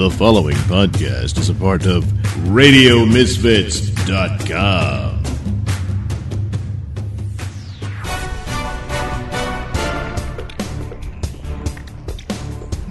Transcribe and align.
The 0.00 0.08
following 0.08 0.56
podcast 0.56 1.36
is 1.36 1.50
a 1.50 1.54
part 1.54 1.84
of 1.84 2.04
RadioMisfits.com. 2.48 5.22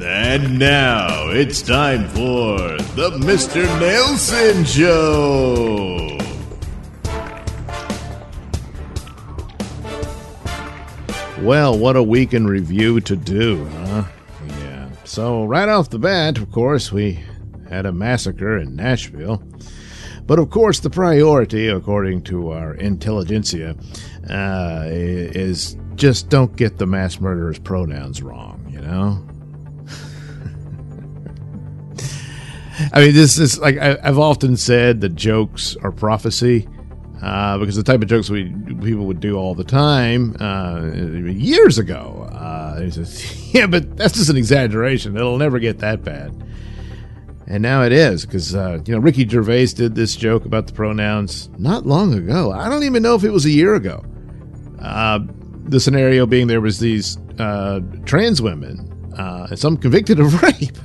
And 0.04 0.60
now 0.60 1.30
it's 1.30 1.64
time 1.64 2.08
for 2.10 2.60
the 2.94 3.10
Mr. 3.18 3.66
Nailsin 3.80 4.68
Show. 4.68 6.16
Well, 11.44 11.76
what 11.76 11.96
a 11.96 12.04
week 12.04 12.36
in 12.36 12.46
review 12.46 13.02
to 13.02 13.16
do, 13.16 13.66
huh? 13.66 14.04
So, 15.10 15.44
right 15.46 15.68
off 15.68 15.90
the 15.90 15.98
bat, 15.98 16.38
of 16.38 16.52
course, 16.52 16.92
we 16.92 17.20
had 17.68 17.88
a 17.88 17.92
massacre 17.92 18.60
in 18.60 18.76
Nashville. 18.76 19.42
But 20.28 20.38
of 20.38 20.52
course, 20.52 20.82
the 20.82 20.92
priority, 20.92 21.68
according 21.68 22.22
to 22.26 22.52
our 22.52 22.76
intelligentsia, 22.76 23.76
uh, 24.30 24.84
is 24.86 25.76
just 25.96 26.30
don't 26.30 26.56
get 26.56 26.78
the 26.78 26.86
mass 26.86 27.20
murderer's 27.20 27.58
pronouns 27.58 28.22
wrong, 28.22 28.64
you 28.70 28.82
know? 28.82 29.26
I 32.94 33.02
mean, 33.02 33.16
this 33.16 33.40
is 33.40 33.58
like 33.58 33.80
I, 33.80 33.98
have 34.04 34.20
often 34.20 34.58
said 34.58 35.02
that 35.02 35.16
jokes 35.16 35.76
are 35.82 35.92
prophecy 35.92 36.68
uh, 37.24 37.58
because 37.58 37.76
the 37.76 37.82
type 37.82 38.04
of 38.04 38.08
jokes 38.08 38.30
we 38.30 38.54
people 38.84 39.08
would 39.08 39.20
do 39.20 39.38
all 39.38 39.56
the 39.56 39.64
time 39.64 40.38
uh, 40.40 40.86
years 40.94 41.80
ago. 41.80 42.30
Uh, 42.88 42.92
says, 42.92 43.54
yeah, 43.54 43.68
but 43.68 43.98
that's 43.98 44.14
just 44.14 44.30
an 44.30 44.38
exaggeration. 44.38 45.16
It'll 45.16 45.38
never 45.38 45.60
get 45.60 45.80
that 45.80 46.04
bad. 46.04 46.36
And 47.48 47.64
now 47.64 47.84
it 47.84 47.92
is 47.92 48.26
because 48.26 48.56
uh, 48.56 48.80
you 48.86 48.94
know 48.94 49.00
Ricky 49.00 49.28
Gervais 49.28 49.68
did 49.68 49.96
this 49.96 50.16
joke 50.16 50.46
about 50.46 50.68
the 50.68 50.74
pronouns 50.74 51.50
not 51.58 51.86
long 51.86 52.14
ago. 52.14 52.52
I 52.52 52.70
don't 52.70 52.84
even 52.84 53.02
know 53.02 53.16
if 53.16 53.24
it 53.24 53.32
was 53.32 53.46
a 53.46 53.50
year 53.50 53.76
ago. 53.76 54.04
Uh, 54.80 55.20
the 55.66 55.80
scenario 55.80 56.26
being 56.26 56.48
there 56.48 56.62
was 56.62 56.80
these 56.80 57.18
uh, 57.40 57.80
trans 58.06 58.42
women, 58.42 58.86
some 59.56 59.78
convicted 59.78 60.20
of 60.20 60.42
rape, 60.44 60.78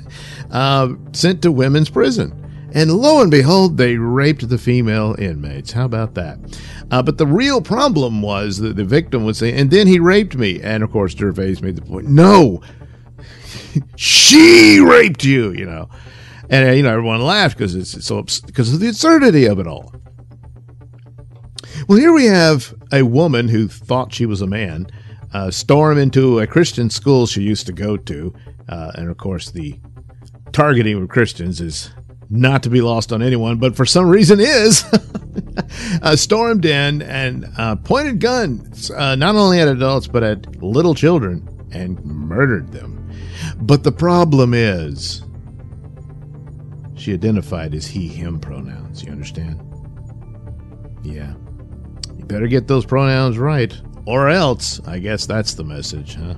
sent 1.15 1.43
to 1.43 1.53
women's 1.53 1.91
prison 1.91 2.44
and 2.75 2.93
lo 2.93 3.23
and 3.23 3.31
behold, 3.31 3.77
they 3.77 3.97
raped 3.97 4.49
the 4.49 4.59
female 4.59 5.15
inmates. 5.19 5.73
How 5.73 5.85
about 5.85 6.15
that? 6.15 6.39
Uh, 6.91 7.03
but 7.03 7.19
the 7.19 7.27
real 7.27 7.63
problem 7.63 8.21
was 8.21 8.59
that 8.59 8.77
the 8.77 8.85
victim 8.85 9.25
would 9.25 9.37
say, 9.37 9.53
and 9.53 9.71
then 9.71 9.87
he 9.87 9.99
raped 9.99 10.37
me. 10.37 10.61
And 10.61 10.83
of 10.83 10.91
course, 10.91 11.15
Gervais 11.15 11.57
made 11.63 11.77
the 11.77 11.83
point, 11.83 12.09
no, 12.09 12.61
she 13.97 14.81
raped 14.81 15.25
you, 15.25 15.53
you 15.53 15.65
know. 15.65 15.89
And, 16.51 16.69
uh, 16.69 16.73
you 16.73 16.83
know, 16.83 16.91
everyone 16.91 17.23
laughed 17.23 17.57
because 17.57 17.75
it's 17.75 18.05
so 18.05 18.23
because 18.47 18.75
of 18.75 18.81
the 18.81 18.89
absurdity 18.89 19.47
of 19.47 19.59
it 19.59 19.67
all. 19.67 19.95
Well, 21.89 21.99
here 21.99 22.13
we 22.13 22.27
have 22.27 22.75
a 22.93 23.03
woman 23.03 23.49
who 23.49 23.69
thought 23.69 24.13
she 24.13 24.27
was 24.27 24.41
a 24.41 24.47
man 24.47 24.87
uh, 25.33 25.51
storm 25.51 25.99
into 25.99 26.39
a 26.39 26.47
Christian 26.47 26.91
school 26.91 27.27
she 27.27 27.43
used 27.43 27.67
to 27.67 27.73
go 27.73 27.97
to. 27.97 28.35
Uh, 28.69 28.93
and 28.95 29.11
of 29.11 29.17
course, 29.17 29.51
the 29.51 29.79
targeting 30.53 31.03
of 31.03 31.09
Christians 31.09 31.61
is 31.61 31.91
not 32.31 32.63
to 32.65 32.71
be 32.71 32.81
lost 32.81 33.13
on 33.13 33.23
anyone, 33.23 33.59
but 33.59 33.77
for 33.77 33.87
some 33.87 34.09
reason 34.09 34.41
is, 34.41 34.85
uh, 36.03 36.17
stormed 36.17 36.65
in 36.65 37.03
and 37.03 37.47
uh, 37.59 37.77
pointed 37.77 38.21
guns 38.21 38.91
uh, 38.91 39.15
not 39.15 39.35
only 39.35 39.61
at 39.61 39.69
adults 39.69 40.07
but 40.07 40.23
at 40.23 40.63
little 40.63 40.95
children 40.95 41.47
and 41.73 42.03
murdered 42.05 42.73
them. 42.73 43.11
But 43.59 43.83
the 43.83 43.93
problem 43.93 44.55
is, 44.55 45.23
she 46.95 47.13
identified 47.13 47.75
as 47.75 47.87
he, 47.87 48.09
him 48.09 48.41
pronouns. 48.41 49.03
You 49.03 49.13
understand? 49.13 49.61
Yeah. 51.03 51.35
You 52.17 52.25
better 52.25 52.47
get 52.47 52.67
those 52.67 52.87
pronouns 52.87 53.37
right, 53.39 53.77
or 54.07 54.29
else, 54.29 54.81
I 54.87 54.99
guess 54.99 55.27
that's 55.27 55.55
the 55.55 55.65
message, 55.65 56.15
huh? 56.15 56.35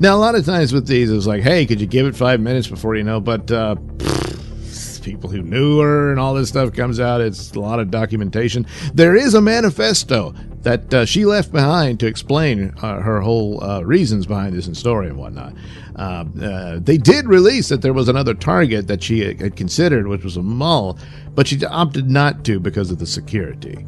Now, 0.00 0.16
a 0.16 0.18
lot 0.18 0.34
of 0.34 0.44
times 0.44 0.72
with 0.72 0.86
these, 0.86 1.10
it's 1.10 1.26
like, 1.26 1.42
hey, 1.42 1.66
could 1.66 1.80
you 1.80 1.86
give 1.86 2.06
it 2.06 2.14
five 2.14 2.40
minutes 2.40 2.66
before 2.66 2.94
you 2.96 3.04
know? 3.04 3.20
But, 3.20 3.50
uh, 3.50 3.76
people 5.06 5.30
who 5.30 5.40
knew 5.40 5.78
her 5.78 6.10
and 6.10 6.18
all 6.18 6.34
this 6.34 6.48
stuff 6.48 6.72
comes 6.72 6.98
out. 6.98 7.20
It's 7.20 7.52
a 7.52 7.60
lot 7.60 7.78
of 7.78 7.92
documentation. 7.92 8.66
There 8.92 9.14
is 9.14 9.34
a 9.34 9.40
manifesto 9.40 10.34
that 10.62 10.92
uh, 10.92 11.04
she 11.04 11.24
left 11.24 11.52
behind 11.52 12.00
to 12.00 12.08
explain 12.08 12.74
uh, 12.82 13.00
her 13.00 13.20
whole 13.20 13.62
uh, 13.62 13.82
reasons 13.82 14.26
behind 14.26 14.52
this 14.52 14.66
and 14.66 14.76
story 14.76 15.06
and 15.06 15.16
whatnot. 15.16 15.54
Uh, 15.94 16.24
uh, 16.42 16.80
they 16.82 16.98
did 16.98 17.26
release 17.26 17.68
that 17.68 17.82
there 17.82 17.92
was 17.92 18.08
another 18.08 18.34
target 18.34 18.88
that 18.88 19.00
she 19.00 19.20
had 19.20 19.54
considered, 19.54 20.08
which 20.08 20.24
was 20.24 20.36
a 20.36 20.42
mall, 20.42 20.98
but 21.36 21.46
she 21.46 21.64
opted 21.64 22.10
not 22.10 22.44
to 22.44 22.58
because 22.58 22.90
of 22.90 22.98
the 22.98 23.06
security, 23.06 23.86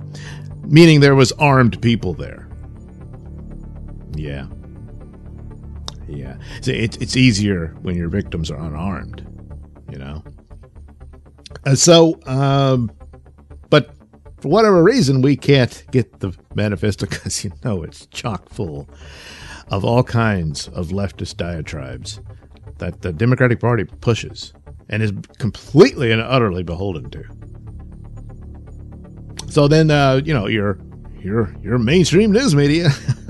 meaning 0.62 1.00
there 1.00 1.16
was 1.16 1.32
armed 1.32 1.82
people 1.82 2.14
there. 2.14 2.48
Yeah. 4.14 4.46
Yeah. 6.06 6.36
It's, 6.62 6.96
it's 6.96 7.16
easier 7.16 7.76
when 7.82 7.96
your 7.96 8.08
victims 8.08 8.52
are 8.52 8.60
unarmed, 8.60 9.26
you 9.90 9.98
know? 9.98 10.22
Uh, 11.64 11.74
so, 11.74 12.18
um, 12.26 12.90
but 13.70 13.90
for 14.40 14.48
whatever 14.48 14.82
reason, 14.82 15.22
we 15.22 15.36
can't 15.36 15.84
get 15.90 16.20
the 16.20 16.36
manifesto 16.54 17.06
because 17.10 17.44
you 17.44 17.52
know 17.64 17.82
it's 17.82 18.06
chock 18.06 18.48
full 18.48 18.88
of 19.70 19.84
all 19.84 20.02
kinds 20.02 20.68
of 20.68 20.88
leftist 20.88 21.36
diatribes 21.36 22.20
that 22.78 23.02
the 23.02 23.12
Democratic 23.12 23.60
Party 23.60 23.84
pushes 23.84 24.54
and 24.88 25.02
is 25.02 25.12
completely 25.38 26.10
and 26.10 26.22
utterly 26.22 26.62
beholden 26.62 27.10
to. 27.10 27.24
So 29.50 29.68
then, 29.68 29.90
uh, 29.90 30.20
you 30.24 30.32
know, 30.32 30.46
your 30.46 30.78
your 31.20 31.54
your 31.62 31.78
mainstream 31.78 32.32
news 32.32 32.54
media. 32.54 32.88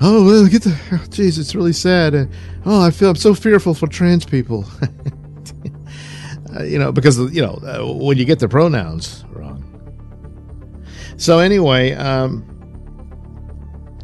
oh 0.00 0.24
well, 0.24 0.46
get 0.46 0.62
the. 0.62 0.78
Oh, 0.92 1.04
geez, 1.10 1.38
it's 1.38 1.54
really 1.54 1.72
sad. 1.72 2.30
oh, 2.64 2.82
I 2.82 2.90
feel 2.90 3.10
I'm 3.10 3.16
so 3.16 3.34
fearful 3.34 3.74
for 3.74 3.86
trans 3.86 4.24
people. 4.24 4.64
Uh, 6.56 6.62
you 6.64 6.78
know, 6.78 6.90
because 6.90 7.18
you 7.32 7.42
know 7.42 7.54
uh, 7.64 7.92
when 7.92 8.18
you 8.18 8.24
get 8.24 8.38
the 8.38 8.48
pronouns 8.48 9.24
wrong. 9.30 9.64
So 11.16 11.38
anyway, 11.38 11.92
um, 11.92 12.44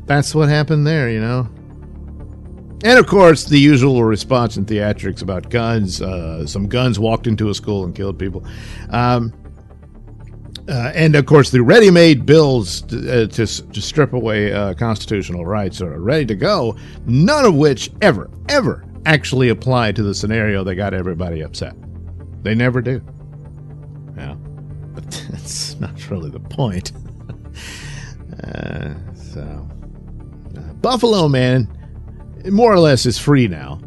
that's 0.04 0.34
what 0.34 0.48
happened 0.48 0.86
there. 0.86 1.10
You 1.10 1.20
know, 1.20 1.48
and 2.84 2.98
of 2.98 3.06
course 3.06 3.44
the 3.44 3.58
usual 3.58 4.04
response 4.04 4.56
in 4.56 4.64
theatrics 4.64 5.22
about 5.22 5.50
guns. 5.50 6.00
Uh, 6.00 6.46
some 6.46 6.68
guns 6.68 6.98
walked 6.98 7.26
into 7.26 7.48
a 7.48 7.54
school 7.54 7.84
and 7.84 7.94
killed 7.94 8.18
people. 8.18 8.44
Um, 8.90 9.32
uh, 10.68 10.90
and 10.96 11.14
of 11.14 11.26
course, 11.26 11.50
the 11.50 11.62
ready-made 11.62 12.26
bills 12.26 12.82
to, 12.82 13.22
uh, 13.22 13.26
to, 13.28 13.46
to 13.46 13.80
strip 13.80 14.12
away 14.12 14.52
uh, 14.52 14.74
constitutional 14.74 15.46
rights 15.46 15.80
are 15.80 16.00
ready 16.00 16.26
to 16.26 16.34
go. 16.34 16.76
None 17.06 17.44
of 17.44 17.54
which 17.54 17.92
ever, 18.02 18.28
ever 18.48 18.84
actually 19.04 19.50
apply 19.50 19.92
to 19.92 20.02
the 20.02 20.12
scenario 20.12 20.64
that 20.64 20.74
got 20.74 20.92
everybody 20.92 21.42
upset. 21.42 21.76
They 22.46 22.54
never 22.54 22.80
do. 22.80 23.02
Yeah, 24.16 24.36
but 24.94 25.10
that's 25.30 25.80
not 25.80 26.08
really 26.08 26.30
the 26.30 26.38
point. 26.38 26.92
uh, 28.44 28.94
so, 29.16 29.68
uh, 30.56 30.72
Buffalo 30.74 31.26
man, 31.26 31.66
more 32.48 32.72
or 32.72 32.78
less, 32.78 33.04
is 33.04 33.18
free 33.18 33.48
now. 33.48 33.80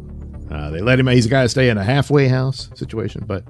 Uh, 0.50 0.68
they 0.68 0.82
let 0.82 1.00
him. 1.00 1.06
He's 1.06 1.26
got 1.26 1.44
to 1.44 1.48
stay 1.48 1.70
in 1.70 1.78
a 1.78 1.84
halfway 1.84 2.28
house 2.28 2.68
situation, 2.74 3.24
but. 3.26 3.44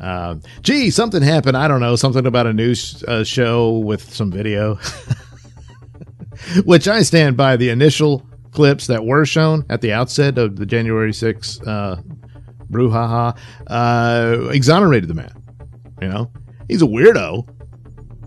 Uh, 0.00 0.36
gee, 0.62 0.90
something 0.90 1.22
happened. 1.22 1.56
I 1.56 1.66
don't 1.66 1.80
know. 1.80 1.96
Something 1.96 2.24
about 2.24 2.46
a 2.46 2.52
news 2.52 3.02
uh, 3.08 3.24
show 3.24 3.78
with 3.78 4.14
some 4.14 4.30
video, 4.30 4.78
which 6.64 6.86
I 6.86 7.02
stand 7.02 7.36
by 7.36 7.56
the 7.56 7.70
initial 7.70 8.24
clips 8.52 8.86
that 8.86 9.04
were 9.04 9.26
shown 9.26 9.64
at 9.68 9.80
the 9.80 9.92
outset 9.92 10.38
of 10.38 10.54
the 10.54 10.66
January 10.66 11.10
6th 11.10 11.66
uh, 11.66 12.00
brouhaha, 12.70 13.36
uh, 13.66 14.48
exonerated 14.50 15.08
the 15.08 15.14
man. 15.14 15.32
You 16.00 16.08
know, 16.08 16.30
he's 16.68 16.82
a 16.82 16.86
weirdo, 16.86 17.48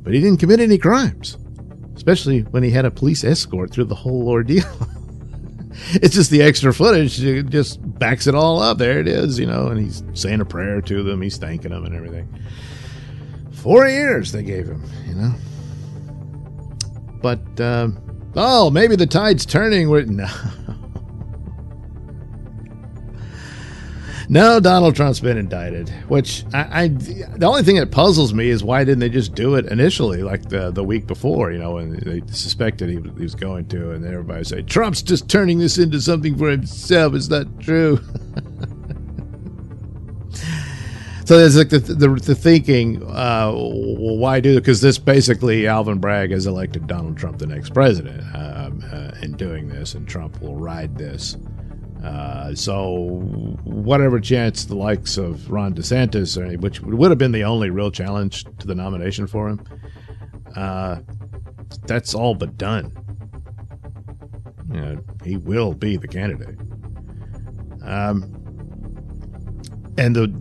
but 0.02 0.14
he 0.14 0.20
didn't 0.20 0.40
commit 0.40 0.60
any 0.60 0.78
crimes, 0.78 1.38
especially 1.96 2.42
when 2.42 2.64
he 2.64 2.72
had 2.72 2.86
a 2.86 2.92
police 2.92 3.24
escort 3.24 3.72
through 3.72 3.86
the 3.86 3.96
whole 3.96 4.28
ordeal. 4.28 4.66
it's 5.94 6.16
just 6.16 6.30
the 6.32 6.42
extra 6.42 6.74
footage 6.74 7.24
it 7.24 7.50
just 7.50 7.80
backs 8.00 8.28
it 8.28 8.36
all 8.36 8.62
up. 8.62 8.78
There 8.78 9.00
it 9.00 9.08
is, 9.08 9.40
you 9.40 9.46
know, 9.46 9.68
and 9.68 9.80
he's 9.80 10.04
saying 10.14 10.42
a 10.42 10.46
prayer 10.46 10.82
to 10.82 11.04
them, 11.04 11.22
he's 11.22 11.38
thanking 11.38 11.72
them 11.72 11.86
and 11.86 11.96
everything. 11.96 12.28
Four 13.52 13.88
years 13.88 14.32
they 14.32 14.44
gave 14.44 14.68
him, 14.68 14.84
you 15.08 15.16
know. 15.16 15.34
But 17.22 17.60
uh, 17.60 17.90
oh, 18.36 18.70
maybe 18.72 18.96
the 18.96 19.06
tide's 19.06 19.46
turning. 19.46 19.90
We're, 19.90 20.06
no, 20.06 20.28
No, 24.31 24.62
Donald 24.62 24.95
Trump's 24.95 25.19
been 25.19 25.38
indicted. 25.38 25.89
Which 26.07 26.45
I, 26.54 26.83
I, 26.83 26.88
the 26.88 27.45
only 27.45 27.63
thing 27.63 27.75
that 27.75 27.92
puzzles 27.92 28.33
me 28.33 28.48
is 28.48 28.63
why 28.63 28.86
didn't 28.86 29.00
they 29.00 29.10
just 29.10 29.36
do 29.36 29.56
it 29.56 29.66
initially, 29.66 30.24
like 30.24 30.48
the 30.48 30.72
the 30.72 30.86
week 30.86 31.06
before? 31.06 31.51
You 31.51 31.60
know, 31.60 31.74
when 31.74 32.00
they 32.00 32.22
suspected 32.33 32.89
he 32.89 32.98
was, 32.98 33.12
he 33.18 33.24
was 33.24 33.36
going 33.36 33.68
to, 33.68 33.92
and 33.92 34.06
everybody 34.06 34.45
say 34.45 34.62
Trump's 34.62 35.01
just 35.01 35.30
turning 35.30 35.60
this 35.60 35.78
into 35.78 36.00
something 36.00 36.38
for 36.38 36.50
himself. 36.50 37.13
It's 37.13 37.28
not 37.28 37.60
true. 37.60 38.00
So 41.25 41.38
there's 41.38 41.56
like 41.56 41.69
the, 41.69 41.80
the, 41.80 42.10
the 42.10 42.36
thinking, 42.36 43.01
uh, 43.04 43.51
well, 43.54 44.18
why 44.18 44.42
do 44.42 44.56
because 44.56 44.81
this 44.81 44.98
basically 44.98 45.66
Alvin 45.66 45.98
Bragg 45.98 46.31
has 46.31 46.45
elected 46.45 46.88
Donald 46.88 47.16
Trump 47.16 47.38
the 47.38 47.48
next 47.48 47.74
president 47.74 48.22
um, 48.36 48.84
uh, 48.92 49.12
in 49.22 49.38
doing 49.38 49.69
this, 49.69 49.94
and 49.94 50.06
Trump 50.06 50.42
will 50.42 50.57
ride 50.57 50.98
this. 50.98 51.38
Uh, 52.03 52.56
so 52.56 53.19
whatever 53.63 54.19
chance 54.19 54.65
the 54.65 54.75
likes 54.75 55.18
of 55.18 55.51
Ron 55.51 55.74
DeSantis, 55.74 56.38
or, 56.38 56.57
which 56.57 56.81
would 56.81 57.12
have 57.12 57.18
been 57.18 57.31
the 57.31 57.44
only 57.44 57.69
real 57.69 57.92
challenge 57.92 58.45
to 58.59 58.68
the 58.68 58.74
nomination 58.74 59.27
for 59.27 59.50
him, 59.50 59.63
uh, 60.56 61.00
that's 61.86 62.13
all 62.13 62.33
but 62.33 62.57
done. 62.57 62.92
You 64.74 64.81
know, 64.81 65.03
he 65.24 65.38
will 65.38 65.74
be 65.74 65.98
the 65.98 66.07
candidate. 66.07 66.57
Um, 67.83 68.24
and 69.98 70.15
the 70.15 70.33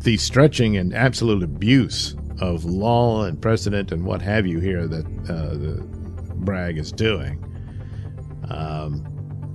the 0.00 0.16
stretching 0.18 0.76
and 0.76 0.94
absolute 0.94 1.42
abuse 1.42 2.14
of 2.40 2.64
law 2.66 3.24
and 3.24 3.40
precedent 3.40 3.90
and 3.90 4.04
what 4.04 4.20
have 4.20 4.46
you 4.46 4.60
here 4.60 4.86
that 4.86 5.06
uh, 5.30 5.54
the 5.54 5.82
Bragg 6.34 6.76
is 6.76 6.92
doing 6.92 7.42
um, 8.50 9.13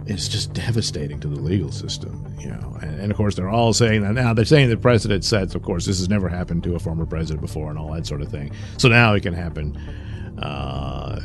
is 0.10 0.28
just 0.28 0.54
devastating 0.54 1.20
to 1.20 1.28
the 1.28 1.40
legal 1.40 1.72
system. 1.72 2.36
You 2.40 2.50
know, 2.50 2.78
and, 2.82 3.00
and, 3.00 3.12
of 3.12 3.18
course 3.18 3.36
they're 3.36 3.50
all 3.50 3.74
saying 3.74 4.02
that 4.02 4.14
now. 4.14 4.34
They're 4.34 4.46
saying 4.46 4.70
the 4.70 4.78
precedent 4.78 5.24
sets. 5.24 5.56
Of 5.56 5.62
course, 5.62 5.86
this 5.86 6.00
has 6.00 6.10
never 6.10 6.30
happened 6.30 6.64
to 6.64 6.76
a 6.76 6.80
former 6.80 7.06
president 7.06 7.42
before, 7.42 7.70
and 7.70 7.78
all 7.78 7.94
that 7.94 8.08
sort 8.08 8.22
of 8.22 8.30
thing. 8.30 8.52
So 8.78 8.88
now 8.88 9.14
it 9.14 9.22
can 9.22 9.34
happen 9.34 9.76
uh, 10.42 11.20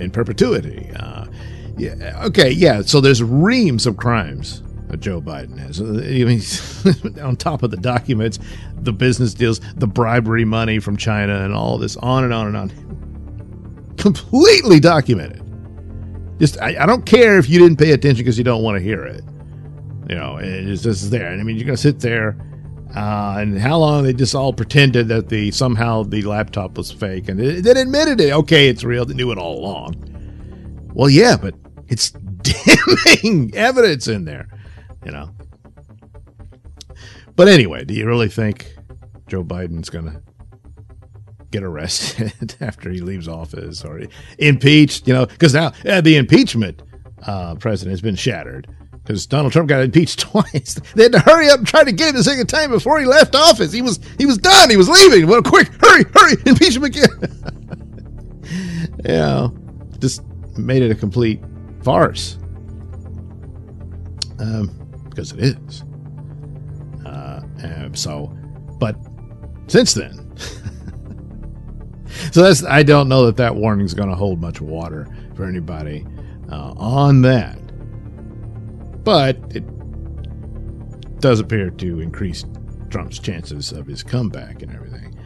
in 0.00 0.10
perpetuity. 0.10 0.90
Uh, 0.96 1.26
yeah. 1.76 2.22
Okay. 2.26 2.50
Yeah. 2.50 2.82
So 2.82 3.00
there's 3.00 3.22
reams 3.22 3.86
of 3.86 3.96
crimes 3.96 4.62
that 4.88 5.00
Joe 5.00 5.20
Biden 5.20 5.58
has. 5.58 5.80
I 5.80 7.14
mean, 7.14 7.20
on 7.24 7.36
top 7.36 7.62
of 7.62 7.70
the 7.70 7.76
documents, 7.76 8.38
the 8.76 8.92
business 8.92 9.34
deals, 9.34 9.60
the 9.76 9.86
bribery 9.86 10.44
money 10.44 10.78
from 10.78 10.96
China, 10.96 11.42
and 11.44 11.54
all 11.54 11.78
this, 11.78 11.96
on 11.96 12.24
and 12.24 12.32
on 12.32 12.46
and 12.48 12.56
on. 12.56 13.94
Completely 13.96 14.78
documented. 14.80 15.45
Just, 16.38 16.60
I, 16.60 16.82
I 16.82 16.86
don't 16.86 17.06
care 17.06 17.38
if 17.38 17.48
you 17.48 17.58
didn't 17.58 17.78
pay 17.78 17.92
attention 17.92 18.24
because 18.24 18.38
you 18.38 18.44
don't 18.44 18.62
want 18.62 18.76
to 18.76 18.82
hear 18.82 19.04
it. 19.04 19.24
You 20.08 20.16
know, 20.16 20.38
it's 20.40 20.82
just 20.82 21.10
there. 21.10 21.30
And 21.30 21.40
I 21.40 21.44
mean, 21.44 21.56
you're 21.56 21.66
to 21.66 21.76
sit 21.76 22.00
there. 22.00 22.36
Uh, 22.94 23.36
and 23.38 23.58
how 23.58 23.78
long 23.78 24.04
they 24.04 24.12
just 24.12 24.34
all 24.34 24.52
pretended 24.52 25.08
that 25.08 25.28
the 25.28 25.50
somehow 25.50 26.02
the 26.02 26.22
laptop 26.22 26.78
was 26.78 26.90
fake 26.90 27.28
and 27.28 27.38
then 27.38 27.76
admitted 27.76 28.20
it. 28.20 28.32
Okay, 28.32 28.68
it's 28.68 28.84
real. 28.84 29.04
They 29.04 29.14
knew 29.14 29.32
it 29.32 29.38
all 29.38 29.58
along. 29.58 30.90
Well, 30.94 31.10
yeah, 31.10 31.36
but 31.36 31.54
it's 31.88 32.10
damning 32.10 33.54
evidence 33.54 34.08
in 34.08 34.24
there 34.24 34.48
you 35.06 35.12
know. 35.12 35.30
But 37.36 37.48
anyway, 37.48 37.84
do 37.84 37.94
you 37.94 38.06
really 38.06 38.28
think 38.28 38.74
Joe 39.28 39.44
Biden's 39.44 39.88
going 39.88 40.06
to 40.06 40.22
get 41.50 41.62
arrested 41.62 42.56
after 42.60 42.90
he 42.90 43.00
leaves 43.00 43.28
office 43.28 43.84
or 43.84 44.02
impeached? 44.38 45.06
You 45.06 45.14
know, 45.14 45.26
because 45.26 45.54
now 45.54 45.72
the 45.82 46.16
impeachment 46.16 46.82
uh, 47.26 47.54
precedent 47.56 47.92
has 47.92 48.00
been 48.00 48.16
shattered 48.16 48.68
because 49.06 49.26
Donald 49.26 49.52
Trump 49.52 49.68
got 49.68 49.82
impeached 49.82 50.18
twice. 50.30 50.74
They 50.94 51.04
had 51.04 51.12
to 51.12 51.20
hurry 51.20 51.48
up 51.48 51.58
and 51.58 51.66
try 51.66 51.84
to 51.84 51.92
get 51.92 52.10
him 52.10 52.16
the 52.16 52.24
second 52.24 52.48
time 52.48 52.70
before 52.70 52.98
he 52.98 53.06
left 53.06 53.34
office. 53.34 53.72
He 53.72 53.82
was 53.82 54.00
he 54.18 54.26
was 54.26 54.38
done. 54.38 54.70
He 54.70 54.76
was 54.76 54.88
leaving. 54.88 55.26
Well, 55.26 55.42
quick, 55.42 55.68
hurry, 55.80 56.04
hurry, 56.14 56.36
impeach 56.46 56.76
him 56.76 56.84
again. 56.84 57.08
know, 59.04 59.56
just 59.98 60.22
made 60.56 60.82
it 60.82 60.90
a 60.90 60.94
complete 60.94 61.40
farce. 61.82 62.38
Um, 64.38 64.70
because 65.08 65.32
it 65.32 65.40
is. 65.40 65.82
Uh, 67.06 67.40
so, 67.94 68.26
but 68.78 68.96
since 69.66 69.94
then, 69.94 70.30
so 72.36 72.42
that's 72.42 72.62
I 72.64 72.82
don't 72.82 73.08
know 73.08 73.24
that 73.24 73.38
that 73.38 73.56
warning 73.56 73.86
is 73.86 73.94
going 73.94 74.10
to 74.10 74.14
hold 74.14 74.42
much 74.42 74.60
water 74.60 75.08
for 75.34 75.46
anybody 75.46 76.06
uh, 76.52 76.74
on 76.76 77.22
that, 77.22 77.58
but 79.02 79.38
it 79.56 79.64
does 81.18 81.40
appear 81.40 81.70
to 81.70 82.00
increase 82.00 82.44
Trump's 82.90 83.18
chances 83.18 83.72
of 83.72 83.86
his 83.86 84.02
comeback 84.02 84.60
and 84.60 84.70
everything. 84.74 85.18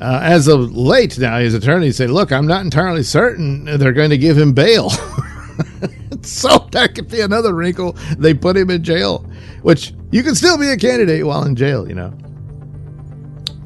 Uh, 0.00 0.18
as 0.20 0.48
of 0.48 0.76
late 0.76 1.16
now, 1.16 1.38
his 1.38 1.54
attorneys 1.54 1.96
say, 1.96 2.08
"Look, 2.08 2.32
I'm 2.32 2.48
not 2.48 2.64
entirely 2.64 3.04
certain 3.04 3.66
they're 3.78 3.92
going 3.92 4.10
to 4.10 4.18
give 4.18 4.36
him 4.36 4.52
bail." 4.52 4.90
so 6.22 6.58
that 6.72 6.96
could 6.96 7.08
be 7.08 7.20
another 7.20 7.54
wrinkle. 7.54 7.92
They 8.18 8.34
put 8.34 8.56
him 8.56 8.68
in 8.68 8.82
jail, 8.82 9.24
which 9.62 9.94
you 10.10 10.24
can 10.24 10.34
still 10.34 10.58
be 10.58 10.70
a 10.70 10.76
candidate 10.76 11.24
while 11.24 11.44
in 11.44 11.54
jail, 11.54 11.86
you 11.86 11.94
know. 11.94 12.12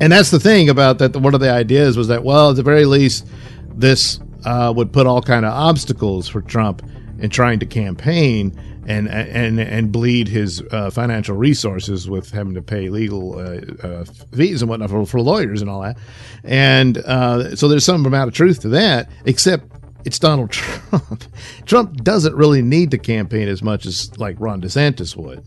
And 0.00 0.12
that's 0.12 0.31
the 0.31 0.40
thing 0.40 0.69
about 0.69 0.98
that. 0.98 1.16
One 1.16 1.34
of 1.34 1.40
the 1.40 1.50
ideas 1.50 1.96
was 1.96 2.08
that, 2.08 2.22
well, 2.22 2.50
at 2.50 2.56
the 2.56 2.62
very 2.62 2.84
least, 2.84 3.26
this 3.69 4.20
uh, 4.44 4.72
would 4.76 4.93
put 4.93 5.06
all 5.06 5.22
kind 5.22 5.44
of 5.44 5.52
obstacles 5.52 6.28
for 6.28 6.43
Trump 6.43 6.82
in 7.19 7.31
trying 7.31 7.58
to 7.60 7.66
campaign 7.66 8.54
and 8.87 9.08
and 9.08 9.58
and 9.58 9.90
bleed 9.90 10.28
his 10.28 10.62
uh, 10.70 10.90
financial 10.90 11.37
resources 11.37 12.08
with 12.08 12.31
having 12.31 12.54
to 12.54 12.62
pay 12.62 12.88
legal 12.88 13.38
uh, 13.38 13.87
uh, 13.87 14.04
fees 14.34 14.62
and 14.62 14.69
whatnot 14.70 14.90
for, 14.90 15.04
for, 15.04 15.20
lawyers 15.20 15.60
and 15.60 15.69
all 15.69 15.82
that. 15.82 15.98
And 16.44 16.98
uh, 16.98 17.56
so 17.56 17.66
there's 17.66 17.84
some 17.84 18.06
amount 18.06 18.28
of 18.28 18.34
truth 18.34 18.60
to 18.60 18.69
that, 18.70 19.10
except 19.25 19.72
it's 20.04 20.20
Donald 20.20 20.50
Trump. 20.52 21.25
Trump 21.64 22.04
doesn't 22.04 22.37
really 22.37 22.62
need 22.62 22.93
to 22.93 22.98
campaign 22.98 23.48
as 23.48 23.62
much 23.62 23.87
as 23.87 24.16
like 24.19 24.37
Ron 24.38 24.62
DeSantis 24.62 25.16
would, 25.16 25.44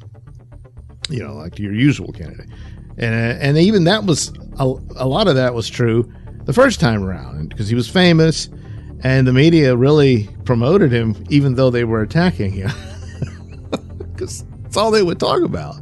you 1.09 1.23
know, 1.23 1.33
like 1.33 1.57
your 1.59 1.73
usual 1.73 2.11
candidate. 2.11 2.49
And 2.99 3.41
and 3.41 3.57
even 3.57 3.85
that 3.85 4.03
was 4.03 4.33
a, 4.59 4.73
a 4.97 5.07
lot 5.07 5.27
of 5.27 5.35
that 5.35 5.53
was 5.53 5.69
true 5.69 6.11
the 6.43 6.53
first 6.53 6.79
time 6.79 7.03
around 7.03 7.49
because 7.49 7.69
he 7.69 7.75
was 7.75 7.87
famous, 7.87 8.49
and 9.03 9.27
the 9.27 9.33
media 9.33 9.75
really 9.75 10.27
promoted 10.45 10.91
him 10.91 11.15
even 11.29 11.55
though 11.55 11.69
they 11.69 11.83
were 11.83 12.01
attacking 12.01 12.51
him 12.51 12.71
because 13.99 14.43
that's 14.63 14.77
all 14.77 14.91
they 14.91 15.03
would 15.03 15.19
talk 15.19 15.41
about. 15.41 15.75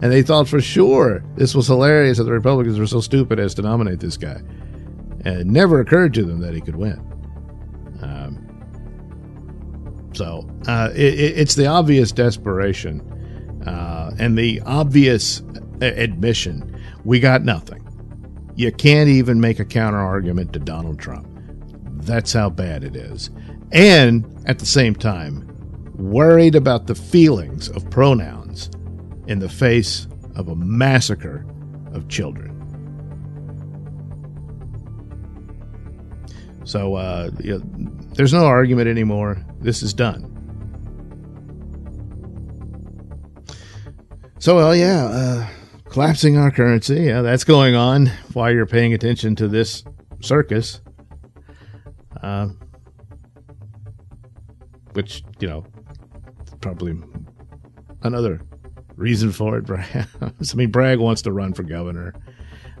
And 0.00 0.12
they 0.12 0.22
thought 0.22 0.48
for 0.48 0.60
sure 0.60 1.24
this 1.36 1.54
was 1.54 1.66
hilarious 1.66 2.18
that 2.18 2.24
the 2.24 2.32
Republicans 2.32 2.78
were 2.78 2.86
so 2.86 3.00
stupid 3.00 3.38
as 3.40 3.54
to 3.54 3.62
nominate 3.62 4.00
this 4.00 4.16
guy. 4.16 4.40
And 5.24 5.40
it 5.40 5.46
never 5.46 5.80
occurred 5.80 6.14
to 6.14 6.24
them 6.24 6.40
that 6.40 6.54
he 6.54 6.60
could 6.60 6.76
win. 6.76 7.08
So 10.18 10.50
uh, 10.66 10.90
it, 10.96 11.14
it's 11.38 11.54
the 11.54 11.66
obvious 11.66 12.10
desperation 12.10 13.00
uh, 13.66 14.12
and 14.18 14.36
the 14.36 14.60
obvious 14.66 15.42
admission 15.80 16.74
we 17.04 17.20
got 17.20 17.42
nothing. 17.42 17.84
You 18.54 18.72
can't 18.72 19.08
even 19.08 19.40
make 19.40 19.60
a 19.60 19.64
counter 19.64 19.98
argument 19.98 20.52
to 20.52 20.58
Donald 20.58 20.98
Trump. 20.98 21.26
That's 22.02 22.32
how 22.32 22.50
bad 22.50 22.84
it 22.84 22.96
is. 22.96 23.30
And 23.72 24.26
at 24.46 24.58
the 24.58 24.66
same 24.66 24.94
time, 24.94 25.46
worried 25.94 26.54
about 26.54 26.86
the 26.86 26.94
feelings 26.94 27.68
of 27.70 27.88
pronouns 27.90 28.70
in 29.26 29.38
the 29.38 29.48
face 29.48 30.06
of 30.34 30.48
a 30.48 30.56
massacre 30.56 31.46
of 31.92 32.08
children. 32.08 32.54
So 36.64 36.96
uh, 36.96 37.30
you 37.42 37.58
know, 37.58 37.62
there's 38.14 38.32
no 38.32 38.44
argument 38.44 38.88
anymore. 38.88 39.44
This 39.60 39.82
is 39.82 39.94
done. 39.94 40.37
So, 44.40 44.54
well, 44.54 44.74
yeah, 44.74 45.04
uh, 45.04 45.48
collapsing 45.90 46.36
our 46.36 46.52
currency. 46.52 47.02
Yeah, 47.02 47.22
that's 47.22 47.42
going 47.42 47.74
on 47.74 48.06
while 48.34 48.52
you're 48.52 48.66
paying 48.66 48.94
attention 48.94 49.34
to 49.36 49.48
this 49.48 49.82
circus. 50.20 50.80
Uh, 52.22 52.48
which, 54.92 55.24
you 55.40 55.48
know, 55.48 55.64
probably 56.60 56.96
another 58.02 58.40
reason 58.94 59.32
for 59.32 59.58
it, 59.58 59.66
perhaps. 59.66 60.08
I 60.20 60.56
mean, 60.56 60.70
Bragg 60.70 61.00
wants 61.00 61.22
to 61.22 61.32
run 61.32 61.52
for 61.52 61.64
governor. 61.64 62.14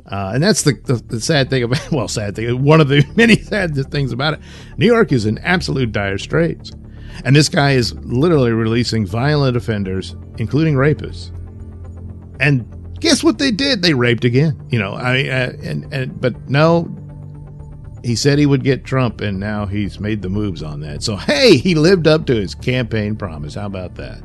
Uh, 0.06 0.32
and 0.34 0.42
that's 0.42 0.62
the, 0.62 0.72
the, 0.84 0.94
the, 0.94 1.20
sad 1.20 1.50
thing 1.50 1.64
about, 1.64 1.90
well, 1.92 2.08
sad 2.08 2.36
thing, 2.36 2.62
one 2.62 2.80
of 2.80 2.88
the 2.88 3.04
many 3.16 3.36
sad 3.36 3.74
things 3.90 4.12
about 4.12 4.34
it. 4.34 4.40
New 4.76 4.86
York 4.86 5.12
is 5.12 5.26
in 5.26 5.38
absolute 5.38 5.90
dire 5.90 6.18
straits. 6.18 6.70
And 7.24 7.34
this 7.34 7.48
guy 7.48 7.72
is 7.72 7.94
literally 7.96 8.52
releasing 8.52 9.04
violent 9.04 9.56
offenders, 9.56 10.14
including 10.38 10.74
rapists. 10.74 11.32
And 12.40 12.98
guess 13.00 13.22
what 13.22 13.38
they 13.38 13.50
did? 13.50 13.82
They 13.82 13.94
raped 13.94 14.24
again. 14.24 14.60
You 14.70 14.78
know, 14.78 14.94
I, 14.94 15.28
uh, 15.28 15.52
and, 15.62 15.92
and, 15.92 16.20
but 16.20 16.48
no, 16.48 16.88
he 18.04 18.16
said 18.16 18.38
he 18.38 18.46
would 18.46 18.64
get 18.64 18.84
Trump, 18.84 19.20
and 19.20 19.38
now 19.38 19.66
he's 19.66 20.00
made 20.00 20.22
the 20.22 20.28
moves 20.28 20.62
on 20.62 20.80
that. 20.80 21.02
So, 21.02 21.16
hey, 21.16 21.56
he 21.56 21.74
lived 21.74 22.06
up 22.06 22.26
to 22.26 22.34
his 22.34 22.54
campaign 22.54 23.16
promise. 23.16 23.54
How 23.54 23.66
about 23.66 23.96
that? 23.96 24.22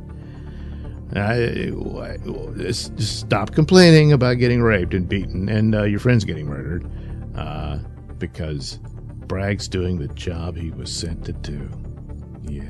I, 1.15 2.17
just 2.57 2.99
stop 2.99 3.51
complaining 3.53 4.13
about 4.13 4.35
getting 4.35 4.63
raped 4.63 4.95
and 4.95 5.07
beaten 5.07 5.47
and 5.47 5.75
uh, 5.75 5.83
your 5.83 5.99
friends 5.99 6.23
getting 6.23 6.47
murdered 6.47 6.89
uh, 7.35 7.77
because 8.17 8.79
Bragg's 9.27 9.67
doing 9.67 9.99
the 9.99 10.07
job 10.09 10.57
he 10.57 10.71
was 10.71 10.91
sent 10.91 11.23
to 11.25 11.33
do. 11.33 11.69
Yeah. 12.41 12.63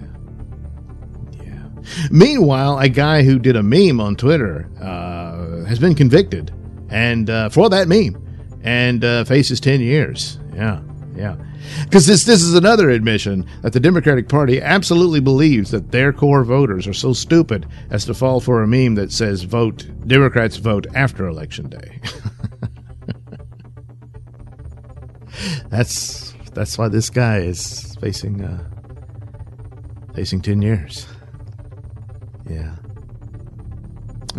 Yeah. 1.42 1.70
Meanwhile, 2.12 2.80
a 2.80 2.90
guy 2.90 3.24
who 3.24 3.40
did 3.40 3.56
a 3.56 3.64
meme 3.64 4.02
on 4.02 4.18
Twitter 4.18 4.70
uh, 4.82 5.23
has 5.66 5.80
been 5.80 5.96
convicted 5.96 6.54
and 6.90 7.30
uh, 7.30 7.50
for 7.50 7.70
that 7.70 7.88
meme, 7.88 8.18
and 8.64 9.04
uh, 9.04 9.24
faces 9.26 9.60
ten 9.60 9.82
years. 9.82 10.40
Yeah, 10.56 10.82
yeah. 11.16 11.36
Because 11.84 12.06
this 12.06 12.26
this 12.26 12.44
is 12.44 12.54
another 12.54 12.90
admission 12.90 13.48
that 13.62 13.74
the 13.74 13.80
Democratic 13.80 14.30
Party 14.30 14.62
absolutely 14.62 15.20
believes 15.20 15.72
that 15.72 15.92
their 15.92 16.14
core 16.14 16.44
voters 16.44 16.88
are 16.88 16.94
so 16.94 17.14
stupid 17.14 17.66
as 17.90 18.06
to 18.06 18.14
fall 18.14 18.40
for 18.40 18.62
a 18.62 18.68
meme 18.68 18.96
that 18.96 19.12
says 19.12 19.44
"vote 19.44 19.88
Democrats 20.08 20.58
vote 20.58 20.86
after 20.94 21.28
Election 21.28 21.70
Day." 21.70 22.00
that's 25.70 26.34
that's 26.54 26.78
why 26.78 26.88
this 26.88 27.10
guy 27.10 27.40
is 27.40 27.96
facing 28.00 28.44
uh, 28.44 28.64
facing 30.14 30.42
ten 30.42 30.62
years. 30.62 31.08
Yeah, 32.48 32.76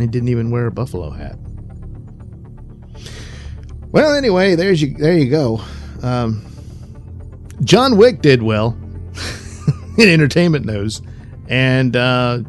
he 0.01 0.07
didn't 0.07 0.29
even 0.29 0.51
wear 0.51 0.67
a 0.67 0.71
buffalo 0.73 1.11
hat. 1.11 1.39
Well, 3.91 4.15
anyway, 4.15 4.57
there's 4.57 4.83
you. 4.83 4.95
There 4.95 5.17
you 5.17 5.31
go. 5.31 5.61
Um, 6.03 6.45
John 7.63 7.97
Wick 7.97 8.23
did 8.23 8.43
well 8.43 8.77
in 9.99 10.09
entertainment 10.09 10.67
news, 10.67 11.01
and 11.49 11.95
uh, 11.95 12.41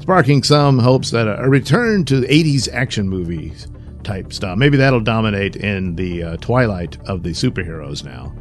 sparking 0.00 0.42
some 0.42 0.78
hopes 0.78 1.10
that 1.12 1.26
a, 1.26 1.42
a 1.42 1.48
return 1.48 2.04
to 2.04 2.20
80s 2.20 2.68
action 2.70 3.08
movies 3.08 3.66
type 4.04 4.32
stuff. 4.32 4.58
Maybe 4.58 4.76
that'll 4.76 5.00
dominate 5.00 5.56
in 5.56 5.96
the 5.96 6.22
uh, 6.22 6.36
twilight 6.36 6.98
of 7.08 7.22
the 7.22 7.30
superheroes 7.30 8.04
now. 8.04 8.34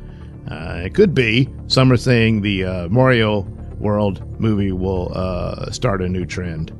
Uh, 0.53 0.81
it 0.83 0.93
could 0.93 1.15
be. 1.15 1.49
Some 1.67 1.91
are 1.91 1.97
saying 1.97 2.41
the 2.41 2.65
uh, 2.65 2.89
Mario 2.89 3.41
World 3.79 4.39
movie 4.39 4.71
will 4.71 5.11
uh, 5.15 5.71
start 5.71 6.01
a 6.01 6.09
new 6.09 6.25
trend 6.25 6.71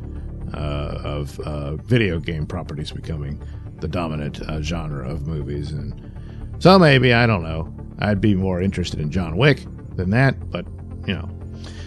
uh, 0.54 1.02
of 1.04 1.40
uh, 1.42 1.76
video 1.78 2.20
game 2.20 2.46
properties 2.46 2.92
becoming 2.92 3.42
the 3.80 3.88
dominant 3.88 4.42
uh, 4.42 4.62
genre 4.62 5.10
of 5.10 5.28
movies. 5.28 5.72
And 5.72 6.12
so 6.60 6.80
maybe, 6.80 7.14
I 7.14 7.26
don't 7.26 7.44
know. 7.44 7.74
I'd 8.00 8.22
be 8.22 8.36
more 8.36 8.62
interested 8.62 9.00
in 9.00 9.12
John 9.12 9.38
Wick 9.38 9.66
than 9.96 10.10
that, 10.12 10.50
but, 10.50 10.66
you 11.08 11.14
know. 11.14 11.30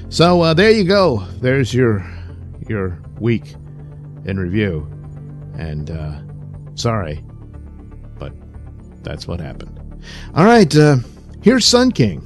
So 0.09 0.55
there 0.55 0.71
you 0.71 0.85
go. 0.85 1.19
There's 1.41 1.75
your 1.75 2.07
your 2.67 2.99
week 3.21 3.55
in 4.25 4.39
review. 4.39 4.87
And 5.59 5.91
Sorry, 6.79 7.25
but 8.21 8.33
that's 9.03 9.27
what 9.27 9.41
happened. 9.41 9.81
All 10.37 10.45
right, 10.45 10.73
uh, 10.77 10.99
here's 11.43 11.67
Sun 11.67 11.91
King. 11.91 12.23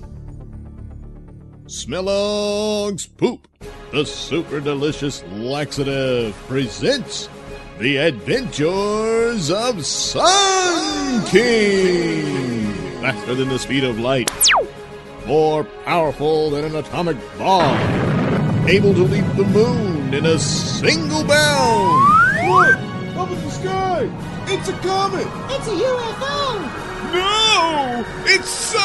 Smellogs 1.73 3.09
Poop, 3.17 3.49
the 3.93 4.05
super 4.05 4.61
delicious 4.61 5.25
laxative, 5.33 6.35
presents 6.47 7.31
The 7.79 7.97
Adventures 7.97 9.51
of 9.51 9.87
Sun 9.87 11.25
King. 11.29 12.75
Faster 13.01 13.35
than 13.35 13.49
the 13.49 13.59
speed 13.59 13.85
of 13.85 13.99
light, 13.99 14.31
more 15.27 15.65
powerful 15.87 16.51
than 16.51 16.67
an 16.67 16.77
atomic 16.77 17.17
bomb, 17.39 18.69
able 18.69 18.93
to 18.93 19.05
leap 19.05 19.25
the 19.35 19.45
moon 19.45 20.13
in 20.13 20.27
a 20.27 20.39
single 20.39 21.25
bound. 21.25 22.51
What? 22.51 22.75
Up 23.17 23.31
in 23.31 23.43
the 23.43 23.51
sky! 23.51 24.11
It's 24.47 24.69
a 24.69 24.75
comet! 24.75 25.27
It's 25.49 25.69
a 25.69 25.71
UFO! 25.71 26.61
No! 27.15 28.05
It's 28.27 28.51
Sun 28.51 28.79
King! 28.79 28.82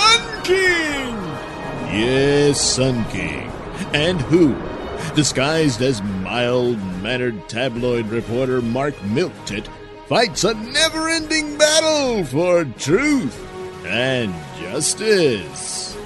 Yes, 1.98 2.62
Sun 2.62 3.06
King. 3.06 3.50
And 3.92 4.22
who? 4.22 4.56
Disguised 5.16 5.82
as 5.82 6.04
mild 6.04 6.78
mannered 7.02 7.50
tabloid 7.50 8.06
reporter 8.10 8.62
Mark 8.62 8.94
Milktit 8.98 9.68
fights 10.08 10.44
a 10.44 10.54
never 10.54 11.10
ending 11.10 11.58
battle 11.58 12.24
for 12.24 12.66
truth 12.66 13.36
and 13.84 14.32
justice. 14.60 15.98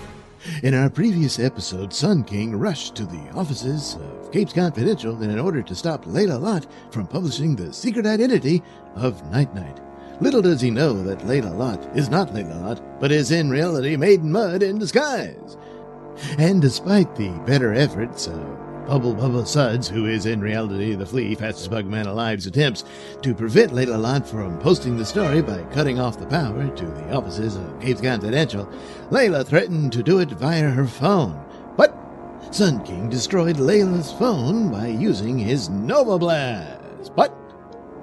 In 0.64 0.74
our 0.76 0.90
previous 0.90 1.40
episode, 1.40 1.94
Sun 1.94 2.24
King 2.24 2.56
rushed 2.56 2.96
to 2.96 3.06
the 3.06 3.30
offices 3.34 3.96
of 3.96 4.32
Capes 4.32 4.54
Confidential 4.54 5.22
in 5.22 5.38
order 5.38 5.62
to 5.62 5.76
stop 5.76 6.06
Layla 6.06 6.40
Lott 6.40 6.68
from 6.90 7.06
publishing 7.06 7.54
the 7.54 7.74
secret 7.74 8.06
identity 8.06 8.64
of 8.96 9.30
Night 9.30 9.54
Knight. 9.54 9.82
Little 10.22 10.42
does 10.42 10.62
he 10.62 10.72
know 10.72 11.04
that 11.04 11.20
Layla 11.20 11.54
Lott 11.54 11.84
is 11.98 12.08
not 12.08 12.30
Layla 12.30 12.62
Lott, 12.62 13.00
but 13.02 13.12
is 13.12 13.32
in 13.32 13.50
reality 13.50 13.98
Maiden 13.98 14.32
Mud 14.32 14.64
in 14.64 14.78
disguise. 14.78 15.58
And 16.38 16.62
despite 16.62 17.16
the 17.16 17.30
better 17.46 17.74
efforts 17.74 18.28
of 18.28 18.88
Bubble 18.88 19.14
Bubble 19.14 19.46
Suds, 19.46 19.88
who 19.88 20.06
is 20.06 20.26
in 20.26 20.42
reality 20.42 20.96
the 20.96 21.06
flea 21.06 21.36
fastest 21.36 21.70
bug 21.70 21.86
man 21.86 22.08
alive's 22.08 22.48
attempts 22.48 22.84
to 23.22 23.34
prevent 23.34 23.72
Layla 23.72 24.02
Lott 24.02 24.28
from 24.28 24.60
posting 24.60 24.98
the 24.98 25.06
story 25.06 25.42
by 25.42 25.62
cutting 25.72 26.00
off 26.00 26.20
the 26.20 26.26
power 26.26 26.68
to 26.68 26.86
the 26.86 27.14
offices 27.14 27.56
of 27.56 27.80
Capes 27.80 28.02
Confidential, 28.02 28.68
Layla 29.10 29.46
threatened 29.46 29.94
to 29.94 30.04
do 30.04 30.20
it 30.20 30.30
via 30.32 30.70
her 30.70 30.88
phone. 30.88 31.42
But 31.78 31.96
Sun 32.52 32.84
King 32.84 33.10
destroyed 33.10 33.58
Layla's 33.58 34.12
phone 34.12 34.72
by 34.72 34.88
using 34.88 35.38
his 35.38 35.70
Nova 35.70 36.18
Blast. 36.18 37.16
But 37.16 37.34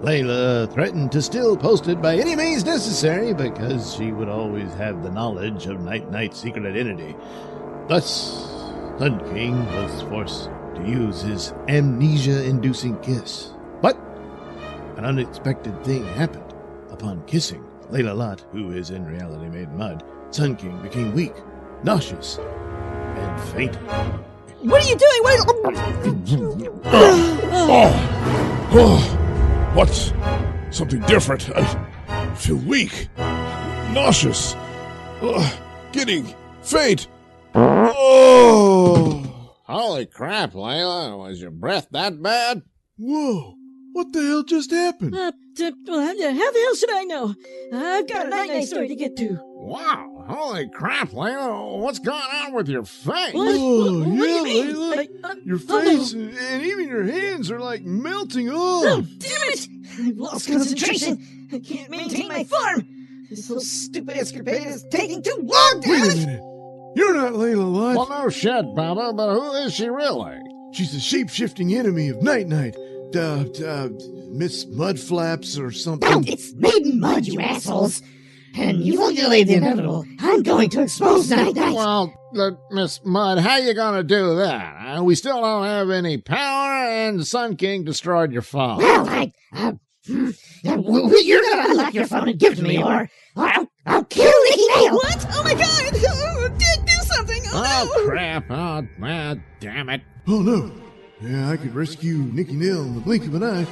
Layla 0.01 0.73
threatened 0.73 1.11
to 1.13 1.21
still 1.21 1.57
post 1.57 1.89
it 1.89 2.01
by 2.01 2.17
any 2.17 2.37
means 2.37 2.65
necessary 2.65 3.35
because 3.35 3.95
she 3.95 4.13
would 4.13 4.29
always 4.29 4.73
have 4.75 5.03
the 5.03 5.11
knowledge 5.11 5.67
of 5.67 5.81
Night 5.81 6.09
Knight's 6.11 6.41
secret 6.41 6.65
identity. 6.65 7.17
Thus, 7.89 8.45
Sun 8.99 9.19
King 9.33 9.65
was 9.65 10.03
forced 10.03 10.51
to 10.75 10.83
use 10.87 11.23
his 11.23 11.55
amnesia 11.69 12.45
inducing 12.45 12.99
kiss. 12.99 13.55
But 13.81 13.97
an 14.99 15.07
unexpected 15.07 15.83
thing 15.85 16.05
happened. 16.05 16.45
Upon 16.91 17.25
kissing 17.25 17.65
Layla 17.91 18.15
Lott, 18.15 18.45
who 18.53 18.73
is 18.73 18.91
in 18.91 19.07
reality 19.07 19.49
Maiden 19.49 19.79
Mud, 19.79 20.05
Sun 20.31 20.57
King 20.57 20.79
became 20.83 21.15
weak, 21.15 21.33
nauseous, 21.83 22.39
and 22.39 23.41
fainted. 23.53 23.81
What 24.61 24.85
are 24.85 24.89
you 24.89 24.97
doing? 24.97 25.23
What? 25.23 25.75
oh, 26.93 27.93
oh. 28.73 29.15
What's 29.75 30.13
something 30.77 31.01
different? 31.03 31.49
I 31.57 32.35
feel 32.35 32.57
weak, 32.57 33.09
nauseous, 33.17 34.55
uh, 35.23 35.57
getting 35.93 36.35
faint. 36.63 37.09
Oh! 37.61 39.25
Holy 39.65 40.07
crap, 40.07 40.53
Layla. 40.53 41.19
Was 41.19 41.41
your 41.41 41.51
breath 41.51 41.89
that 41.91 42.23
bad? 42.23 42.63
Whoa! 42.97 43.55
What 43.95 44.13
the 44.13 44.21
hell 44.23 44.45
just 44.45 44.71
happened? 44.71 45.17
Uh, 45.17 45.33
d- 45.55 45.73
well, 45.89 46.01
how 46.01 46.15
the 46.15 46.33
hell 46.33 46.75
should 46.77 46.93
I 46.95 47.03
know? 47.05 47.35
I've 47.73 48.09
got 48.09 48.27
a 48.27 48.29
Night 48.29 48.49
Knight 48.49 48.69
story 48.69 48.87
to 48.87 48.95
get 48.95 49.17
to. 49.17 49.41
Wow! 49.43 50.25
Holy 50.29 50.69
crap, 50.69 51.11
Layla! 51.11 51.79
What's 51.81 51.99
going 51.99 52.21
on 52.21 52.53
with 52.53 52.69
your 52.69 52.85
face? 52.85 53.35
What? 53.35 53.57
Oh, 53.59 53.99
What 54.01 54.05
do 54.05 54.11
you 54.13 54.37
yeah, 54.37 54.43
mean? 54.43 54.67
Layla. 54.77 54.99
I- 55.25 55.29
uh, 55.29 55.35
Your 55.45 55.57
oh, 55.69 55.83
face 55.83 56.13
and 56.13 56.33
and 56.35 56.63
even 56.65 56.87
your 56.89 57.03
hands 57.05 57.51
are 57.51 57.59
like 57.59 57.83
melting 57.83 58.49
Oh, 58.53 59.03
damn 59.19 59.49
it! 59.49 59.69
I've 59.99 60.17
lost 60.17 60.47
concentration. 60.47 61.49
I 61.53 61.59
can't 61.59 61.91
maintain 61.91 62.29
my 62.29 62.45
form. 62.45 62.87
This 63.29 63.49
whole 63.49 63.59
stupid 63.61 64.17
escapade 64.17 64.65
is 64.69 64.85
taking 64.93 65.23
too 65.23 65.37
long, 65.43 65.83
Wait 65.85 65.85
damn 65.87 66.29
a 66.29 66.33
it! 66.35 66.58
Minute. 66.95 66.97
You're 66.97 67.15
not 67.15 67.33
Layla 67.33 67.73
Lott. 67.73 67.97
Well, 67.97 68.23
no 68.25 68.29
shit, 68.31 68.75
Baba, 68.75 69.13
but 69.13 69.35
who 69.35 69.53
is 69.65 69.75
she 69.75 69.89
really? 69.89 70.39
She's 70.73 70.95
a 70.95 71.01
shape-shifting 71.01 71.75
enemy 71.75 72.09
of 72.09 72.23
Night 72.23 72.47
Knight. 72.47 72.77
Uh, 73.15 73.45
uh, 73.65 73.89
Miss 74.31 74.67
Mudflaps 74.67 75.59
or 75.59 75.65
No, 75.65 75.71
something. 75.71 76.27
it's 76.27 76.53
Maiden 76.55 77.01
Mud, 77.01 77.27
you 77.27 77.41
assholes! 77.41 78.03
And 78.55 78.81
you 78.83 78.99
won't 78.99 79.17
delay 79.17 79.45
the 79.45 79.55
inevitable. 79.55 80.05
I'm 80.21 80.43
going 80.43 80.69
to 80.71 80.83
expose 80.83 81.31
Night 81.31 81.55
Knight! 81.55 81.75
Well, 81.75 82.13
uh, 82.39 82.51
Miss 82.71 83.01
Mud, 83.05 83.39
how 83.39 83.57
you 83.57 83.73
gonna 83.73 84.03
do 84.03 84.37
that? 84.37 84.99
Uh, 84.99 85.03
we 85.05 85.15
still 85.15 85.41
don't 85.41 85.65
have 85.65 85.89
any 85.89 86.19
power, 86.19 86.87
and 86.89 87.21
the 87.21 87.25
Sun 87.25 87.57
King 87.57 87.85
destroyed 87.85 88.31
your 88.33 88.43
phone. 88.43 88.79
Well, 88.79 89.09
I, 89.09 89.33
uh, 89.55 89.73
uh, 90.11 90.33
w- 90.65 91.03
w- 91.03 91.25
you're 91.25 91.41
gonna 91.43 91.71
unlock 91.71 91.95
your 91.95 92.07
phone 92.07 92.29
and 92.29 92.39
give 92.39 92.55
it 92.55 92.57
to 92.57 92.63
me, 92.63 92.83
or, 92.83 93.09
or 93.37 93.45
I'll, 93.47 93.68
I'll 93.87 94.05
kill 94.05 94.33
Nicky 94.45 94.67
Nail! 94.67 94.95
What? 94.95 95.27
Oh 95.33 95.43
my 95.43 95.55
god! 95.55 96.59
do, 96.59 96.83
do 96.85 96.93
something! 97.03 97.43
Oh, 97.53 97.63
oh 97.65 98.03
no. 98.03 98.09
crap. 98.09 98.51
Oh, 98.51 98.87
man, 98.99 99.43
damn 99.61 99.89
it. 99.89 100.03
Oh 100.27 100.41
no. 100.41 100.71
Yeah, 101.21 101.51
I 101.51 101.57
could 101.57 101.75
rescue 101.75 102.19
Nicky 102.19 102.55
Nail 102.55 102.83
in 102.83 102.95
the 102.95 103.01
blink 103.01 103.27
of 103.27 103.35
an 103.35 103.43
eye, 103.43 103.67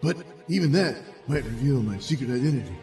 but 0.00 0.16
even 0.48 0.70
that 0.72 0.96
might 1.26 1.44
reveal 1.44 1.82
my 1.82 1.98
secret 1.98 2.30
identity. 2.30 2.76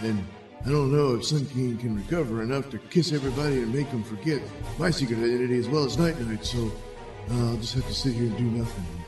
And 0.00 0.24
I 0.66 0.70
don't 0.70 0.90
know 0.90 1.14
if 1.14 1.24
Sun 1.24 1.46
King 1.46 1.76
can 1.76 1.94
recover 1.94 2.42
enough 2.42 2.70
to 2.70 2.78
kiss 2.78 3.12
everybody 3.12 3.62
and 3.62 3.72
make 3.72 3.90
them 3.90 4.02
forget 4.02 4.40
my 4.78 4.90
secret 4.90 5.18
identity 5.18 5.58
as 5.58 5.68
well 5.68 5.84
as 5.84 5.98
Night 5.98 6.18
Knight, 6.20 6.44
so 6.44 6.72
uh, 7.30 7.50
I'll 7.50 7.56
just 7.58 7.74
have 7.74 7.86
to 7.86 7.94
sit 7.94 8.14
here 8.14 8.24
and 8.24 8.36
do 8.36 8.44
nothing. 8.44 9.03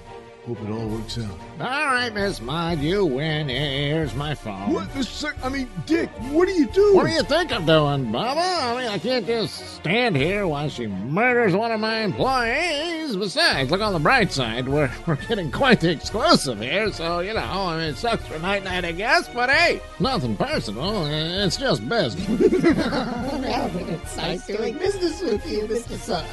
Hope 0.46 0.60
it 0.62 0.70
all 0.70 0.86
works 0.86 1.18
out. 1.18 1.30
All 1.60 1.86
right, 1.86 2.14
Miss 2.14 2.40
Mudd, 2.40 2.78
you 2.78 3.04
win. 3.04 3.48
Here's 3.48 4.14
my 4.14 4.32
phone. 4.32 4.72
What 4.72 4.94
the 4.94 5.02
sec- 5.02 5.34
I 5.44 5.48
mean, 5.48 5.68
Dick, 5.86 6.08
what 6.30 6.46
are 6.46 6.52
you 6.52 6.66
doing? 6.68 6.94
What 6.94 7.06
do 7.06 7.12
you 7.12 7.24
think 7.24 7.52
I'm 7.52 7.66
doing, 7.66 8.12
Bubba? 8.12 8.36
I 8.36 8.76
mean, 8.80 8.88
I 8.88 8.96
can't 8.98 9.26
just 9.26 9.74
stand 9.74 10.14
here 10.14 10.46
while 10.46 10.68
she 10.68 10.86
murders 10.86 11.56
one 11.56 11.72
of 11.72 11.80
my 11.80 12.02
employees. 12.02 13.16
Besides, 13.16 13.72
look 13.72 13.80
on 13.80 13.92
the 13.92 13.98
bright 13.98 14.30
side. 14.30 14.68
We're, 14.68 14.88
we're 15.08 15.16
getting 15.16 15.50
quite 15.50 15.80
the 15.80 15.90
exclusive 15.90 16.60
here, 16.60 16.92
so, 16.92 17.18
you 17.18 17.34
know, 17.34 17.40
I 17.40 17.78
mean, 17.78 17.88
it 17.88 17.96
sucks 17.96 18.24
for 18.26 18.38
Night 18.38 18.62
Knight, 18.62 18.84
I 18.84 18.92
guess, 18.92 19.28
but 19.28 19.50
hey, 19.50 19.80
nothing 19.98 20.36
personal. 20.36 21.06
It's 21.06 21.56
just 21.56 21.88
business. 21.88 22.64
Alvin, 22.84 23.88
it's 23.88 24.16
nice 24.16 24.46
doing 24.46 24.78
business 24.78 25.20
with 25.22 25.44
you, 25.50 25.62
Mr. 25.66 25.98
Sun. 25.98 26.24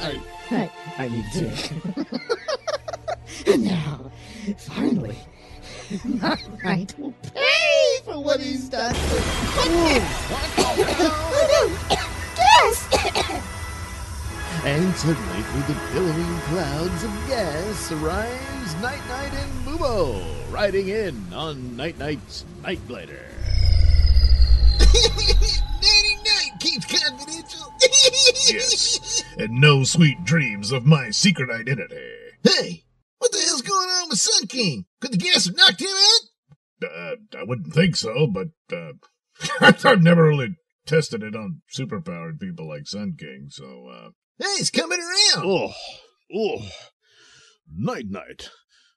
I, 0.52 0.70
I 0.98 1.08
mean, 1.08 1.24
Dick. 1.32 2.06
And 3.46 3.64
now, 3.64 4.10
finally, 4.58 5.18
Night 6.62 6.94
will 6.98 7.14
pay 7.34 7.98
for 8.04 8.22
what 8.22 8.40
he's 8.40 8.68
done. 8.68 8.94
Gas! 12.36 12.88
And 14.64 14.94
suddenly, 14.96 15.42
through 15.42 15.74
the 15.74 15.80
billowing 15.92 16.38
clouds 16.40 17.04
of 17.04 17.10
gas, 17.28 17.92
arrives 17.92 18.74
Night 18.80 19.06
Knight 19.08 19.34
and 19.34 19.66
Mubo, 19.66 20.22
riding 20.50 20.88
in 20.88 21.32
on 21.34 21.76
Night 21.76 21.98
Knight's 21.98 22.44
Night 22.62 22.80
Glider. 22.88 23.26
Nighty 24.80 26.14
night 26.24 26.52
keeps 26.60 26.86
confidential. 26.86 27.72
Yes, 28.48 29.22
and 29.38 29.60
no 29.60 29.84
sweet 29.84 30.24
dreams 30.24 30.72
of 30.72 30.86
my 30.86 31.10
secret 31.10 31.50
identity. 31.50 32.14
Hey, 32.42 32.84
what 33.18 33.32
the 33.32 33.38
hell's 33.38 33.62
going 33.62 33.88
on 33.88 34.08
with 34.08 34.18
Sun 34.18 34.48
King? 34.48 34.86
Could 35.00 35.12
the 35.12 35.18
gas 35.18 35.46
have 35.46 35.56
knocked 35.56 35.80
him 35.80 35.88
out? 35.88 36.88
Uh, 36.88 37.16
I 37.38 37.44
wouldn't 37.44 37.72
think 37.72 37.96
so, 37.96 38.26
but 38.26 38.48
uh, 38.72 38.92
I've 39.60 40.02
never 40.02 40.24
really 40.24 40.56
tested 40.86 41.22
it 41.22 41.34
on 41.34 41.62
superpowered 41.74 42.40
people 42.40 42.68
like 42.68 42.86
Sun 42.86 43.16
King, 43.18 43.46
so 43.48 43.88
uh, 43.88 44.10
Hey, 44.36 44.56
he's 44.58 44.70
coming 44.70 44.98
around. 44.98 45.46
Oh, 45.46 45.72
oh, 46.34 46.68
night, 47.72 48.06
night. 48.08 48.50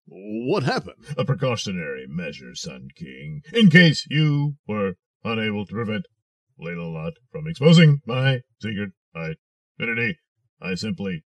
What 0.08 0.64
happened? 0.64 1.06
A 1.16 1.24
precautionary 1.26 2.08
measure, 2.10 2.56
Sun 2.56 2.88
King, 2.96 3.44
in 3.54 3.70
case 3.70 4.08
you 4.10 4.56
were 4.68 4.96
unable 5.24 5.68
to 5.68 5.74
prevent 5.74 6.08
Layla 6.60 6.92
Lott 6.92 7.14
from 7.32 7.48
exposing 7.48 8.02
my 8.08 8.42
secret 8.60 8.94
identity. 9.16 10.18
I 10.60 10.74
simply 10.74 11.24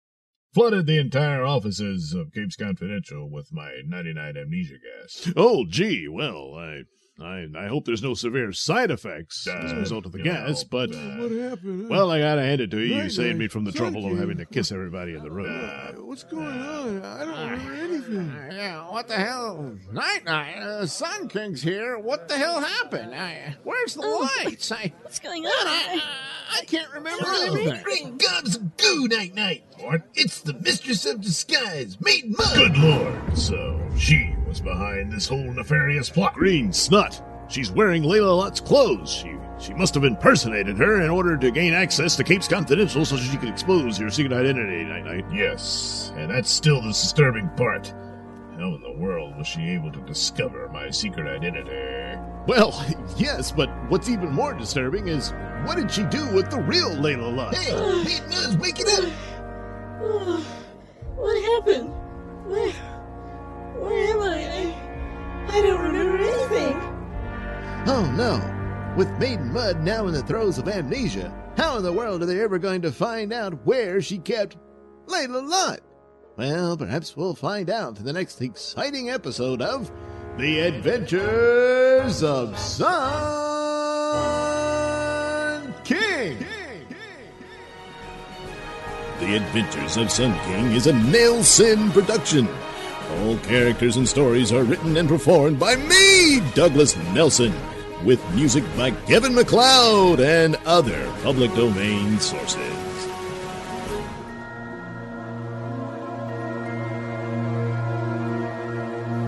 flooded 0.54 0.86
the 0.86 0.98
entire 0.98 1.44
offices 1.44 2.14
of 2.14 2.32
Capes 2.32 2.54
Confidential 2.56 3.28
with 3.28 3.52
my 3.52 3.80
99 3.84 4.36
amnesia 4.36 4.74
gas. 4.74 5.32
Oh, 5.36 5.66
gee, 5.68 6.06
well, 6.08 6.54
I, 6.54 6.84
I, 7.20 7.46
I 7.56 7.68
hope 7.68 7.84
there's 7.84 8.02
no 8.02 8.14
severe 8.14 8.52
side 8.52 8.90
effects 8.90 9.46
as 9.46 9.70
a 9.70 9.76
result 9.76 10.04
of 10.04 10.10
the 10.10 10.18
gas, 10.20 10.62
know, 10.64 10.68
but, 10.68 10.92
uh, 10.92 10.98
What 10.98 11.30
happened? 11.30 11.88
well, 11.88 12.10
I 12.10 12.18
gotta 12.18 12.42
hand 12.42 12.60
it 12.60 12.72
to 12.72 12.80
you. 12.80 12.96
You 13.04 13.08
saved 13.08 13.38
me 13.38 13.46
from 13.46 13.64
the 13.64 13.70
Sun 13.70 13.92
trouble 13.92 14.10
of 14.10 14.18
having 14.18 14.36
to 14.38 14.44
kiss 14.46 14.72
everybody 14.72 15.14
in 15.14 15.22
the 15.22 15.30
room. 15.30 15.46
Uh, 15.48 15.92
what's 16.02 16.24
going 16.24 16.44
on? 16.44 17.04
I 17.04 17.24
don't 17.24 17.50
remember 17.50 17.72
anything. 17.74 18.34
Yeah, 18.50 18.90
what 18.90 19.06
the 19.06 19.14
hell? 19.14 19.76
Night 19.92 20.24
Knight, 20.24 20.56
uh, 20.56 20.86
Sun 20.86 21.28
King's 21.28 21.62
here. 21.62 21.98
What 22.00 22.26
the 22.26 22.36
hell 22.36 22.60
happened? 22.60 23.14
I, 23.14 23.54
where's 23.62 23.94
the 23.94 24.00
lights? 24.00 24.72
I, 24.72 24.92
What's 25.02 25.20
going 25.20 25.46
I, 25.46 25.48
on? 25.94 26.00
I 26.60 26.64
can't 26.64 26.92
remember 26.92 27.24
Oh, 27.26 27.54
anything. 27.54 27.82
great 27.84 28.18
gobs 28.18 28.56
of 28.56 28.76
goo, 28.76 29.06
Night 29.06 29.34
Knight. 29.36 29.62
It's 30.14 30.40
the 30.40 30.54
Mistress 30.54 31.06
of 31.06 31.20
Disguise, 31.20 31.96
Maiden 32.00 32.34
Mud. 32.36 32.56
Good 32.56 32.76
lord, 32.76 33.38
so 33.38 33.80
she 33.96 34.33
was 34.54 34.60
behind 34.60 35.10
this 35.10 35.26
whole 35.26 35.52
nefarious 35.52 36.08
plot. 36.08 36.34
Green 36.34 36.72
snot! 36.72 37.20
She's 37.48 37.72
wearing 37.72 38.04
Layla 38.04 38.36
Lott's 38.36 38.60
clothes. 38.60 39.10
She 39.10 39.36
she 39.58 39.74
must 39.74 39.94
have 39.94 40.04
impersonated 40.04 40.76
her 40.78 41.00
in 41.02 41.10
order 41.10 41.36
to 41.36 41.50
gain 41.50 41.72
access 41.72 42.14
to 42.16 42.24
Capes 42.24 42.46
Confidential 42.46 43.04
so 43.04 43.16
she 43.16 43.36
could 43.36 43.48
expose 43.48 43.98
your 43.98 44.10
secret 44.10 44.32
identity, 44.32 44.84
Night 44.84 45.04
Knight. 45.04 45.24
Yes, 45.32 46.12
and 46.16 46.30
that's 46.30 46.50
still 46.50 46.80
the 46.80 46.88
disturbing 46.88 47.48
part. 47.56 47.92
How 48.56 48.74
in 48.74 48.82
the 48.82 48.96
world 48.96 49.36
was 49.36 49.48
she 49.48 49.70
able 49.70 49.90
to 49.90 50.00
discover 50.02 50.68
my 50.68 50.88
secret 50.90 51.26
identity? 51.26 52.20
Well, 52.46 52.86
yes, 53.16 53.50
but 53.50 53.68
what's 53.90 54.08
even 54.08 54.30
more 54.30 54.54
disturbing 54.54 55.08
is 55.08 55.32
what 55.64 55.78
did 55.78 55.90
she 55.90 56.04
do 56.04 56.24
with 56.32 56.48
the 56.50 56.60
real 56.60 56.90
Layla 56.90 57.34
Lott? 57.34 57.56
Hey, 57.56 57.72
Maiden 58.04 58.28
Mud's 58.28 58.56
waking 58.58 58.86
up. 58.86 59.12
Oh, 60.00 60.46
what 61.16 61.42
happened? 61.42 61.92
Where, 62.46 62.72
where 63.80 64.06
am 64.08 64.20
I? 64.22 64.44
I? 64.46 65.56
I 65.58 65.62
don't 65.62 65.80
remember 65.82 66.18
anything. 66.18 66.76
Oh 67.86 68.10
no! 68.16 68.40
With 68.96 69.10
Maiden 69.18 69.52
Mud 69.52 69.82
now 69.82 70.06
in 70.06 70.14
the 70.14 70.22
throes 70.22 70.58
of 70.58 70.68
amnesia, 70.68 71.32
how 71.56 71.76
in 71.76 71.82
the 71.82 71.92
world 71.92 72.22
are 72.22 72.26
they 72.26 72.40
ever 72.42 72.58
going 72.58 72.82
to 72.82 72.92
find 72.92 73.32
out 73.32 73.64
where 73.66 74.00
she 74.00 74.18
kept 74.18 74.56
Layla 75.06 75.48
Lott? 75.48 75.80
Well, 76.36 76.76
perhaps 76.76 77.16
we'll 77.16 77.34
find 77.34 77.70
out 77.70 77.98
in 77.98 78.04
the 78.04 78.12
next 78.12 78.40
exciting 78.40 79.10
episode 79.10 79.62
of 79.62 79.92
The 80.36 80.60
Adventures 80.60 82.22
of 82.24 82.58
Sun 82.58 83.24
King! 85.84 86.38
The 89.20 89.36
Adventures 89.36 89.96
of 89.96 90.10
Sun 90.10 90.36
King 90.40 90.72
is 90.72 90.88
a 90.88 90.92
Nelson 90.92 91.92
production. 91.92 92.48
All 93.20 93.36
characters 93.38 93.96
and 93.96 94.08
stories 94.08 94.52
are 94.52 94.64
written 94.64 94.96
and 94.96 95.08
performed 95.08 95.58
by 95.58 95.76
me, 95.76 96.40
Douglas 96.54 96.96
Nelson, 97.14 97.52
with 98.04 98.20
music 98.34 98.64
by 98.76 98.90
Kevin 99.06 99.34
MacLeod 99.34 100.20
and 100.20 100.56
other 100.66 101.10
public 101.22 101.54
domain 101.54 102.18
sources. 102.18 102.60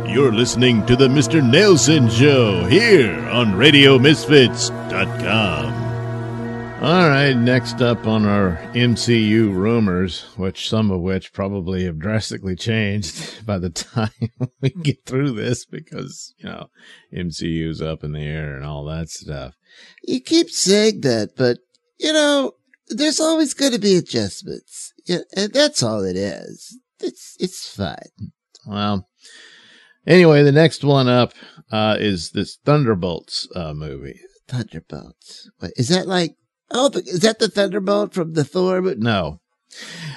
You're 0.08 0.32
listening 0.32 0.84
to 0.86 0.96
the 0.96 1.08
Mr. 1.08 1.42
Nailsin 1.42 2.10
Show 2.10 2.64
here 2.64 3.14
on 3.28 3.52
RadioMisfits.com. 3.52 5.85
All 6.82 7.08
right, 7.08 7.32
next 7.32 7.80
up 7.80 8.06
on 8.06 8.26
our 8.26 8.58
MCU 8.74 9.52
rumors, 9.52 10.24
which 10.36 10.68
some 10.68 10.90
of 10.90 11.00
which 11.00 11.32
probably 11.32 11.86
have 11.86 11.98
drastically 11.98 12.54
changed 12.54 13.46
by 13.46 13.58
the 13.58 13.70
time 13.70 14.10
we 14.60 14.68
get 14.68 15.06
through 15.06 15.32
this 15.32 15.64
because, 15.64 16.34
you 16.36 16.44
know, 16.44 16.68
MCU's 17.14 17.80
up 17.80 18.04
in 18.04 18.12
the 18.12 18.20
air 18.20 18.54
and 18.54 18.64
all 18.64 18.84
that 18.84 19.08
stuff. 19.08 19.54
You 20.02 20.20
keep 20.20 20.50
saying 20.50 21.00
that, 21.00 21.30
but 21.34 21.58
you 21.98 22.12
know, 22.12 22.52
there's 22.88 23.20
always 23.20 23.54
going 23.54 23.72
to 23.72 23.78
be 23.78 23.96
adjustments. 23.96 24.92
Yeah, 25.06 25.20
and 25.34 25.54
that's 25.54 25.82
all 25.82 26.04
it 26.04 26.16
is. 26.16 26.78
It's 27.00 27.36
it's 27.40 27.74
fine. 27.74 28.32
Well, 28.66 29.08
anyway, 30.06 30.42
the 30.42 30.52
next 30.52 30.84
one 30.84 31.08
up 31.08 31.32
uh, 31.72 31.96
is 31.98 32.32
this 32.32 32.58
Thunderbolts 32.66 33.48
uh, 33.56 33.72
movie. 33.72 34.20
Thunderbolts. 34.46 35.50
What, 35.58 35.72
is 35.76 35.88
that 35.88 36.06
like? 36.06 36.36
Oh, 36.70 36.90
is 36.94 37.20
that 37.20 37.38
the 37.38 37.48
Thunderbolt 37.48 38.12
from 38.14 38.32
the 38.34 38.44
Thor? 38.44 38.82
But 38.82 38.98
No. 38.98 39.40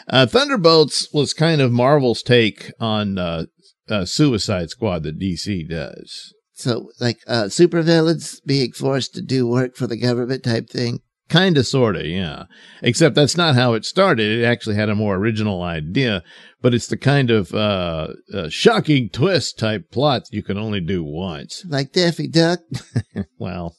Uh, 0.08 0.26
Thunderbolts 0.26 1.12
was 1.14 1.34
kind 1.34 1.60
of 1.62 1.72
Marvel's 1.72 2.24
take 2.24 2.72
on 2.80 3.18
uh, 3.18 3.46
uh, 3.90 4.06
Suicide 4.06 4.70
Squad 4.70 5.04
that 5.04 5.20
DC 5.20 5.68
does. 5.70 6.34
so 6.54 6.90
like 7.00 7.20
uh, 7.28 7.46
supervillains 7.46 8.38
being 8.46 8.72
forced 8.72 9.14
to 9.16 9.22
do 9.22 9.48
work 9.48 9.76
for 9.76 9.88
the 9.88 9.98
government 9.98 10.44
type 10.44 10.70
thing. 10.70 11.00
Kind 11.30 11.60
of, 11.60 11.68
sort 11.68 11.96
of, 11.96 12.08
yeah. 12.08 12.46
Except 12.82 13.14
that's 13.14 13.38
not 13.38 13.54
how 13.54 13.74
it 13.74 13.86
started. 13.86 14.40
It 14.40 14.46
actually 14.46 14.76
had 14.78 14.90
a 14.90 14.96
more 14.96 15.16
original 15.16 15.62
idea, 15.62 16.24
but 16.60 16.74
it's 16.74 16.88
the 16.88 16.98
kind 16.98 17.30
of 17.30 17.54
uh, 17.54 18.08
uh, 18.34 18.50
shocking 18.50 19.10
twist 19.10 19.60
type 19.60 19.92
plot 19.92 20.24
you 20.32 20.42
can 20.42 20.58
only 20.58 20.80
do 20.80 21.04
once. 21.04 21.64
Like 21.68 21.92
Daffy 21.94 22.28
Duck. 22.28 22.62
Well, 23.38 23.76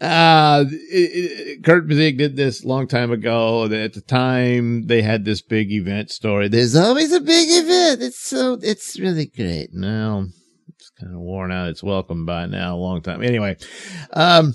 uh, 0.00 0.64
it, 0.68 1.56
it, 1.58 1.64
Kurt 1.64 1.86
Busiek 1.86 2.18
did 2.18 2.36
this 2.36 2.64
long 2.64 2.86
time 2.86 3.10
ago. 3.10 3.64
At 3.64 3.92
the 3.94 4.00
time, 4.00 4.86
they 4.86 5.02
had 5.02 5.24
this 5.24 5.42
big 5.42 5.70
event 5.72 6.10
story. 6.10 6.48
There's 6.48 6.76
always 6.76 7.12
a 7.12 7.20
big 7.20 7.48
event. 7.50 8.02
It's 8.02 8.20
so 8.20 8.58
it's 8.62 8.98
really 8.98 9.26
great. 9.26 9.72
now 9.72 10.26
it's 10.68 10.90
kind 11.00 11.14
of 11.14 11.20
worn 11.20 11.52
out. 11.52 11.68
It's 11.68 11.82
welcome 11.82 12.24
by 12.26 12.46
now, 12.46 12.76
a 12.76 12.78
long 12.78 13.02
time. 13.02 13.22
Anyway, 13.22 13.56
um, 14.12 14.54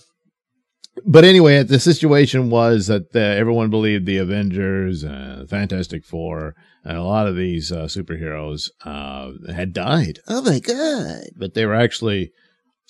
but 1.06 1.24
anyway, 1.24 1.64
the 1.64 1.80
situation 1.80 2.50
was 2.50 2.88
that 2.88 3.16
uh, 3.16 3.20
everyone 3.20 3.70
believed 3.70 4.06
the 4.06 4.18
Avengers, 4.18 5.04
uh, 5.04 5.46
Fantastic 5.50 6.06
Four, 6.06 6.56
and 6.84 6.98
a 6.98 7.04
lot 7.04 7.28
of 7.28 7.36
these 7.36 7.72
uh, 7.72 7.86
superheroes 7.86 8.70
uh, 8.86 9.32
had 9.54 9.74
died, 9.74 10.20
Oh 10.28 10.42
my 10.42 10.60
god. 10.60 11.24
but 11.36 11.54
they 11.56 11.66
were 11.66 11.74
actually 11.76 12.32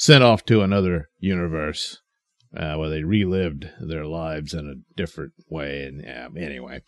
sent 0.03 0.21
off 0.21 0.43
to 0.43 0.61
another 0.61 1.07
universe 1.19 2.01
uh, 2.57 2.75
where 2.75 2.89
they 2.89 3.03
relived 3.03 3.69
their 3.79 4.05
lives 4.05 4.53
in 4.53 4.67
a 4.67 4.95
different 4.97 5.31
way. 5.49 5.85
And 5.85 6.03
yeah, 6.03 6.27
anyway, 6.35 6.81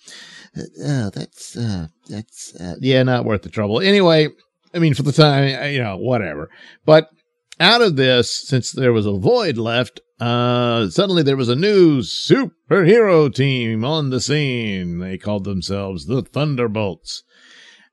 Uh, 0.58 0.62
Oh, 0.84 1.10
that's 1.12 1.56
uh, 1.56 1.88
that's 2.10 2.54
uh, 2.60 2.76
yeah, 2.82 3.04
not 3.04 3.24
worth 3.24 3.44
the 3.44 3.50
trouble. 3.50 3.80
Anyway, 3.80 4.28
I 4.74 4.80
mean, 4.80 4.94
for 4.94 5.04
the 5.04 5.14
time, 5.14 5.72
you 5.72 5.82
know, 5.82 5.96
whatever. 5.96 6.50
But 6.86 7.10
out 7.58 7.82
of 7.82 7.96
this, 7.96 8.34
since 8.34 8.74
there 8.74 8.92
was 8.92 9.06
a 9.06 9.14
void 9.14 9.58
left, 9.58 10.02
uh, 10.20 10.90
suddenly 10.90 11.24
there 11.24 11.38
was 11.38 11.48
a 11.50 11.56
new 11.56 12.00
superhero 12.00 13.34
team 13.34 13.86
on 13.86 14.10
the 14.10 14.20
scene. 14.20 15.00
They 15.00 15.18
called 15.18 15.46
themselves 15.46 16.06
the 16.06 16.22
Thunderbolts. 16.22 17.24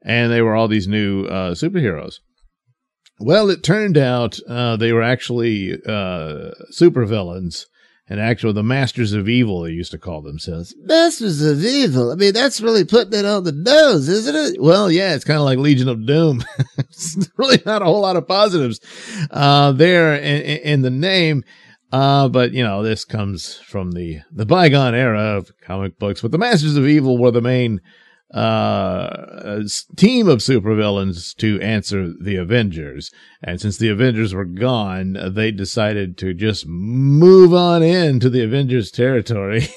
And 0.05 0.33
they 0.33 0.43
were 0.43 0.57
all 0.57 0.67
these 0.67 0.89
new 0.89 1.27
uh, 1.27 1.55
superheroes. 1.55 2.19
Well, 3.23 3.51
it 3.51 3.63
turned 3.63 3.97
out 3.97 4.39
uh, 4.49 4.77
they 4.77 4.93
were 4.93 5.03
actually 5.03 5.75
uh, 5.75 6.51
supervillains 6.73 7.67
and 8.09 8.21
actually 8.21 8.53
the 8.53 8.63
Masters 8.63 9.13
of 9.13 9.29
Evil, 9.29 9.63
they 9.63 9.71
used 9.71 9.93
to 9.93 9.99
call 9.99 10.23
themselves. 10.23 10.75
Masters 10.81 11.41
of 11.41 11.65
Evil. 11.65 12.11
I 12.11 12.17
mean, 12.17 12.35
that's 12.35 12.61
really 12.61 12.85
putting 12.85 13.19
it 13.19 13.25
on 13.25 13.45
the 13.45 13.53
nose, 13.53 14.09
isn't 14.09 14.35
it? 14.35 14.61
Well, 14.61 14.91
yeah, 14.91 15.15
it's 15.15 15.25
kind 15.25 15.39
of 15.39 15.45
like 15.45 15.59
Legion 15.59 15.89
of 15.89 16.05
Doom. 16.05 16.45
it's 16.79 17.31
really 17.37 17.63
not 17.65 17.81
a 17.81 17.85
whole 17.85 18.01
lot 18.01 18.17
of 18.17 18.27
positives 18.27 18.81
uh, 19.31 19.73
there 19.73 20.15
in, 20.17 20.43
in 20.43 20.83
the 20.83 20.91
name. 20.91 21.45
Uh, 21.93 22.29
but 22.29 22.53
you 22.53 22.65
know, 22.65 22.83
this 22.83 23.05
comes 23.05 23.57
from 23.57 23.93
the 23.93 24.21
the 24.31 24.47
bygone 24.47 24.95
era 24.95 25.37
of 25.37 25.53
comic 25.61 25.99
books. 25.99 26.23
But 26.23 26.33
the 26.33 26.39
Masters 26.39 26.77
of 26.77 26.87
Evil 26.87 27.19
were 27.19 27.31
the 27.31 27.41
main 27.41 27.81
uh, 28.35 29.11
a 29.45 29.65
team 29.97 30.29
of 30.29 30.39
supervillains 30.39 31.37
to 31.37 31.61
answer 31.61 32.13
the 32.19 32.37
Avengers. 32.37 33.11
And 33.43 33.61
since 33.61 33.77
the 33.77 33.91
Avengers 33.91 34.33
were 34.33 34.47
gone, 34.47 35.19
they 35.35 35.51
decided 35.51 36.17
to 36.19 36.33
just 36.33 36.67
move 36.67 37.53
on 37.53 37.83
into 37.83 38.31
the 38.31 38.43
Avengers 38.43 38.91
territory 38.91 39.69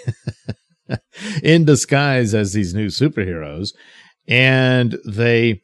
in 1.44 1.66
disguise 1.66 2.34
as 2.34 2.54
these 2.54 2.74
new 2.74 2.88
superheroes. 2.88 3.70
And 4.28 4.98
they 5.06 5.62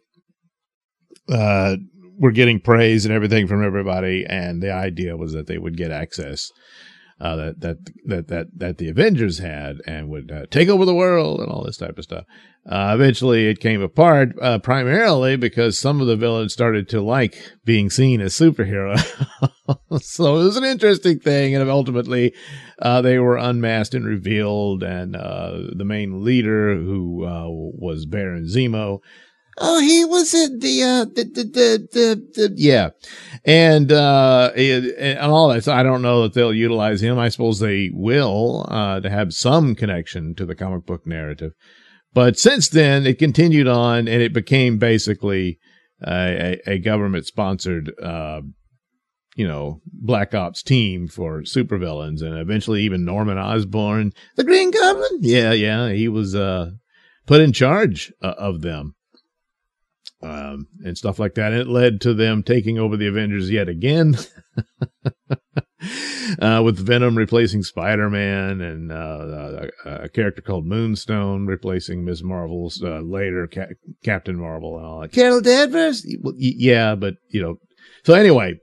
uh, 1.29 1.77
were 2.19 2.31
getting 2.31 2.59
praise 2.59 3.05
and 3.05 3.13
everything 3.13 3.47
from 3.47 3.63
everybody. 3.63 4.25
And 4.27 4.61
the 4.61 4.73
idea 4.73 5.15
was 5.15 5.31
that 5.31 5.47
they 5.47 5.57
would 5.57 5.77
get 5.77 5.91
access 5.91 6.51
uh, 7.21 7.35
that 7.35 7.59
that 7.61 7.77
that 8.05 8.27
that 8.29 8.47
that 8.57 8.77
the 8.79 8.89
Avengers 8.89 9.37
had 9.37 9.77
and 9.85 10.09
would 10.09 10.31
uh, 10.31 10.47
take 10.49 10.69
over 10.69 10.85
the 10.85 10.95
world 10.95 11.39
and 11.39 11.49
all 11.49 11.63
this 11.63 11.77
type 11.77 11.97
of 11.99 12.03
stuff. 12.03 12.25
Uh, 12.67 12.91
eventually, 12.95 13.47
it 13.47 13.59
came 13.59 13.81
apart 13.81 14.29
uh, 14.41 14.57
primarily 14.57 15.35
because 15.35 15.77
some 15.77 16.01
of 16.01 16.07
the 16.07 16.15
villains 16.15 16.51
started 16.51 16.89
to 16.89 16.99
like 16.99 17.35
being 17.63 17.91
seen 17.91 18.21
as 18.21 18.33
superheroes. 18.33 18.99
so 20.01 20.37
it 20.37 20.43
was 20.43 20.57
an 20.57 20.63
interesting 20.63 21.19
thing, 21.19 21.55
and 21.55 21.69
ultimately, 21.69 22.33
uh, 22.81 23.01
they 23.01 23.19
were 23.19 23.37
unmasked 23.37 23.93
and 23.93 24.05
revealed. 24.05 24.81
And 24.81 25.15
uh, 25.15 25.59
the 25.75 25.85
main 25.85 26.23
leader, 26.23 26.75
who 26.75 27.21
was 27.77 28.07
Baron 28.07 28.45
Zemo, 28.45 28.99
Oh, 29.63 29.79
he 29.79 30.03
was 30.03 30.33
in 30.33 30.57
the, 30.59 30.81
uh, 30.81 31.05
the, 31.05 31.23
the, 31.23 31.43
the, 31.43 31.87
the, 31.91 32.31
the 32.33 32.53
yeah. 32.55 32.89
And, 33.45 33.91
uh, 33.91 34.51
and 34.55 35.31
all 35.31 35.49
that. 35.49 35.63
So 35.63 35.73
I 35.73 35.83
don't 35.83 36.01
know 36.01 36.23
that 36.23 36.33
they'll 36.33 36.53
utilize 36.53 37.01
him. 37.01 37.19
I 37.19 37.29
suppose 37.29 37.59
they 37.59 37.91
will, 37.93 38.65
uh, 38.69 38.99
to 39.01 39.09
have 39.09 39.33
some 39.33 39.75
connection 39.75 40.33
to 40.35 40.45
the 40.45 40.55
comic 40.55 40.85
book 40.85 41.05
narrative. 41.05 41.53
But 42.13 42.39
since 42.39 42.69
then, 42.69 43.05
it 43.05 43.19
continued 43.19 43.67
on 43.67 44.07
and 44.07 44.21
it 44.21 44.33
became 44.33 44.79
basically 44.79 45.59
a, 46.05 46.59
a 46.65 46.79
government 46.79 47.27
sponsored, 47.27 47.91
uh, 48.01 48.41
you 49.35 49.47
know, 49.47 49.81
Black 49.85 50.33
Ops 50.33 50.63
team 50.63 51.07
for 51.07 51.43
supervillains 51.43 52.21
and 52.21 52.37
eventually 52.37 52.81
even 52.81 53.05
Norman 53.05 53.37
Osborn, 53.37 54.11
the 54.35 54.43
Green 54.43 54.71
Goblin. 54.71 55.19
Yeah, 55.21 55.53
yeah. 55.53 55.89
He 55.91 56.07
was, 56.07 56.33
uh, 56.35 56.71
put 57.27 57.41
in 57.41 57.53
charge 57.53 58.11
uh, 58.21 58.33
of 58.37 58.61
them 58.61 58.95
um, 60.23 60.67
and 60.83 60.97
stuff 60.97 61.19
like 61.19 61.35
that. 61.35 61.51
And 61.51 61.61
it 61.61 61.67
led 61.67 62.01
to 62.01 62.13
them 62.13 62.43
taking 62.43 62.77
over 62.77 62.97
the 62.97 63.07
Avengers 63.07 63.49
yet 63.49 63.67
again, 63.67 64.17
uh, 66.39 66.61
with 66.63 66.77
Venom 66.77 67.17
replacing 67.17 67.63
Spider 67.63 68.09
Man 68.09 68.61
and 68.61 68.91
uh, 68.91 69.67
a, 69.85 70.03
a, 70.03 70.09
character 70.09 70.41
called 70.41 70.65
Moonstone 70.65 71.47
replacing 71.47 72.05
Miss 72.05 72.23
Marvel's 72.23 72.81
uh, 72.83 72.99
later 72.99 73.47
Ca- 73.47 73.73
Captain 74.03 74.37
Marvel 74.37 74.77
and 74.77 74.85
all 74.85 75.01
that. 75.01 75.11
Carol 75.11 75.41
Danvers? 75.41 76.05
Yeah, 76.37 76.95
but, 76.95 77.15
you 77.29 77.41
know. 77.41 77.55
So 78.03 78.13
anyway, 78.13 78.59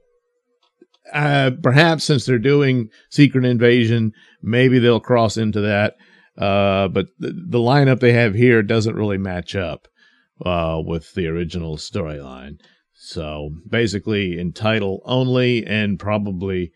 uh, 1.13 1.51
perhaps 1.61 2.03
since 2.03 2.25
they're 2.25 2.39
doing 2.39 2.89
Secret 3.09 3.45
Invasion, 3.45 4.13
maybe 4.41 4.79
they'll 4.79 4.99
cross 4.99 5.37
into 5.37 5.61
that. 5.61 5.95
Uh, 6.37 6.87
but 6.87 7.07
the, 7.19 7.33
the 7.49 7.57
lineup 7.57 7.99
they 7.99 8.13
have 8.13 8.33
here 8.33 8.63
doesn't 8.63 8.95
really 8.95 9.17
match 9.17 9.55
up 9.55 9.89
uh, 10.45 10.81
with 10.83 11.13
the 11.13 11.27
original 11.27 11.77
storyline. 11.77 12.59
So 12.93 13.51
basically, 13.67 14.37
in 14.37 14.51
title 14.51 15.01
only, 15.05 15.65
and 15.65 15.99
probably 15.99 16.71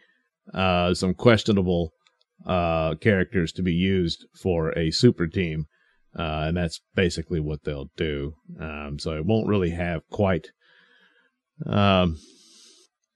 uh, 0.53 0.93
some 0.93 1.13
questionable 1.13 1.93
uh, 2.45 2.95
characters 2.95 3.51
to 3.53 3.61
be 3.61 3.73
used 3.73 4.25
for 4.41 4.77
a 4.77 4.91
super 4.91 5.27
team. 5.27 5.65
Uh, 6.17 6.45
and 6.47 6.57
that's 6.57 6.79
basically 6.93 7.39
what 7.39 7.63
they'll 7.63 7.89
do. 7.97 8.33
Um, 8.59 8.99
so 8.99 9.15
it 9.15 9.25
won't 9.25 9.47
really 9.47 9.71
have 9.71 10.01
quite 10.11 10.49
um, 11.65 12.19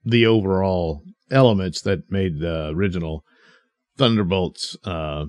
the 0.04 0.26
overall 0.26 1.04
elements 1.30 1.82
that 1.82 2.10
made 2.10 2.40
the 2.40 2.70
original 2.70 3.24
Thunderbolts 3.98 4.78
uh, 4.84 5.26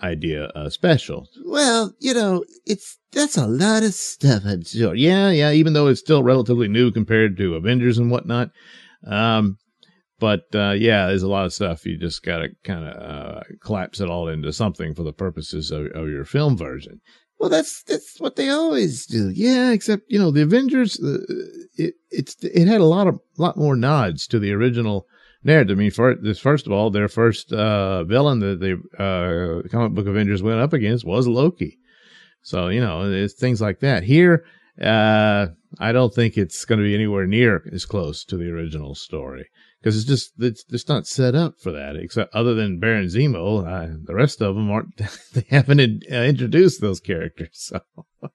idea 0.00 0.46
uh, 0.54 0.70
special. 0.70 1.28
Well, 1.44 1.94
you 1.98 2.14
know, 2.14 2.44
it's 2.66 2.98
that's 3.12 3.36
a 3.36 3.46
lot 3.46 3.82
of 3.82 3.94
stuff. 3.94 4.42
I'm 4.44 4.64
sure. 4.64 4.94
Yeah, 4.94 5.30
yeah. 5.30 5.52
Even 5.52 5.72
though 5.72 5.86
it's 5.86 6.00
still 6.00 6.22
relatively 6.22 6.68
new 6.68 6.90
compared 6.90 7.36
to 7.38 7.54
Avengers 7.54 7.98
and 7.98 8.10
whatnot, 8.10 8.50
um, 9.06 9.58
but 10.18 10.44
uh, 10.54 10.72
yeah, 10.72 11.06
there's 11.06 11.22
a 11.22 11.28
lot 11.28 11.46
of 11.46 11.52
stuff. 11.52 11.86
You 11.86 11.96
just 11.96 12.22
got 12.22 12.38
to 12.38 12.48
kind 12.64 12.84
of 12.84 13.02
uh, 13.02 13.40
collapse 13.60 14.00
it 14.00 14.08
all 14.08 14.28
into 14.28 14.52
something 14.52 14.94
for 14.94 15.04
the 15.04 15.12
purposes 15.12 15.70
of, 15.70 15.86
of, 15.94 16.08
your 16.08 16.24
film 16.24 16.56
version. 16.56 17.00
Well, 17.38 17.50
that's 17.50 17.84
that's 17.84 18.20
what 18.20 18.36
they 18.36 18.48
always 18.48 19.06
do. 19.06 19.30
Yeah, 19.30 19.70
except 19.70 20.04
you 20.08 20.18
know 20.18 20.32
the 20.32 20.42
Avengers. 20.42 21.00
Uh, 21.00 21.18
it 21.76 21.94
it's 22.10 22.36
it 22.42 22.66
had 22.66 22.80
a 22.80 22.84
lot 22.84 23.06
of 23.06 23.20
lot 23.36 23.56
more 23.56 23.76
nods 23.76 24.26
to 24.28 24.40
the 24.40 24.52
original 24.52 25.06
narrative. 25.42 25.78
I 25.78 25.80
mean, 25.80 26.18
this, 26.22 26.38
first 26.38 26.66
of 26.66 26.72
all, 26.72 26.90
their 26.90 27.08
first 27.08 27.52
uh, 27.52 28.04
villain 28.04 28.40
that 28.40 28.60
the 28.60 28.74
uh, 29.02 29.68
comic 29.68 29.92
book 29.92 30.06
Avengers 30.06 30.42
went 30.42 30.60
up 30.60 30.72
against 30.72 31.04
was 31.04 31.26
Loki. 31.26 31.78
So 32.42 32.68
you 32.68 32.80
know, 32.80 33.10
it's 33.10 33.34
things 33.34 33.60
like 33.60 33.80
that. 33.80 34.04
Here, 34.04 34.44
uh, 34.80 35.48
I 35.78 35.92
don't 35.92 36.14
think 36.14 36.36
it's 36.36 36.64
going 36.64 36.78
to 36.78 36.84
be 36.84 36.94
anywhere 36.94 37.26
near 37.26 37.68
as 37.72 37.84
close 37.84 38.24
to 38.26 38.36
the 38.36 38.50
original 38.50 38.94
story 38.94 39.48
because 39.80 39.96
it's 39.96 40.06
just 40.06 40.32
it's 40.38 40.64
just 40.64 40.88
not 40.88 41.06
set 41.06 41.34
up 41.34 41.54
for 41.60 41.70
that. 41.72 41.96
Except 41.96 42.34
other 42.34 42.54
than 42.54 42.80
Baron 42.80 43.06
Zemo, 43.06 43.66
uh, 43.66 43.96
the 44.02 44.14
rest 44.14 44.40
of 44.40 44.54
them 44.54 44.70
aren't. 44.70 44.96
they 45.32 45.46
haven't 45.50 45.80
in, 45.80 46.00
uh, 46.10 46.16
introduced 46.16 46.80
those 46.80 47.00
characters. 47.00 47.50
So, 47.52 47.80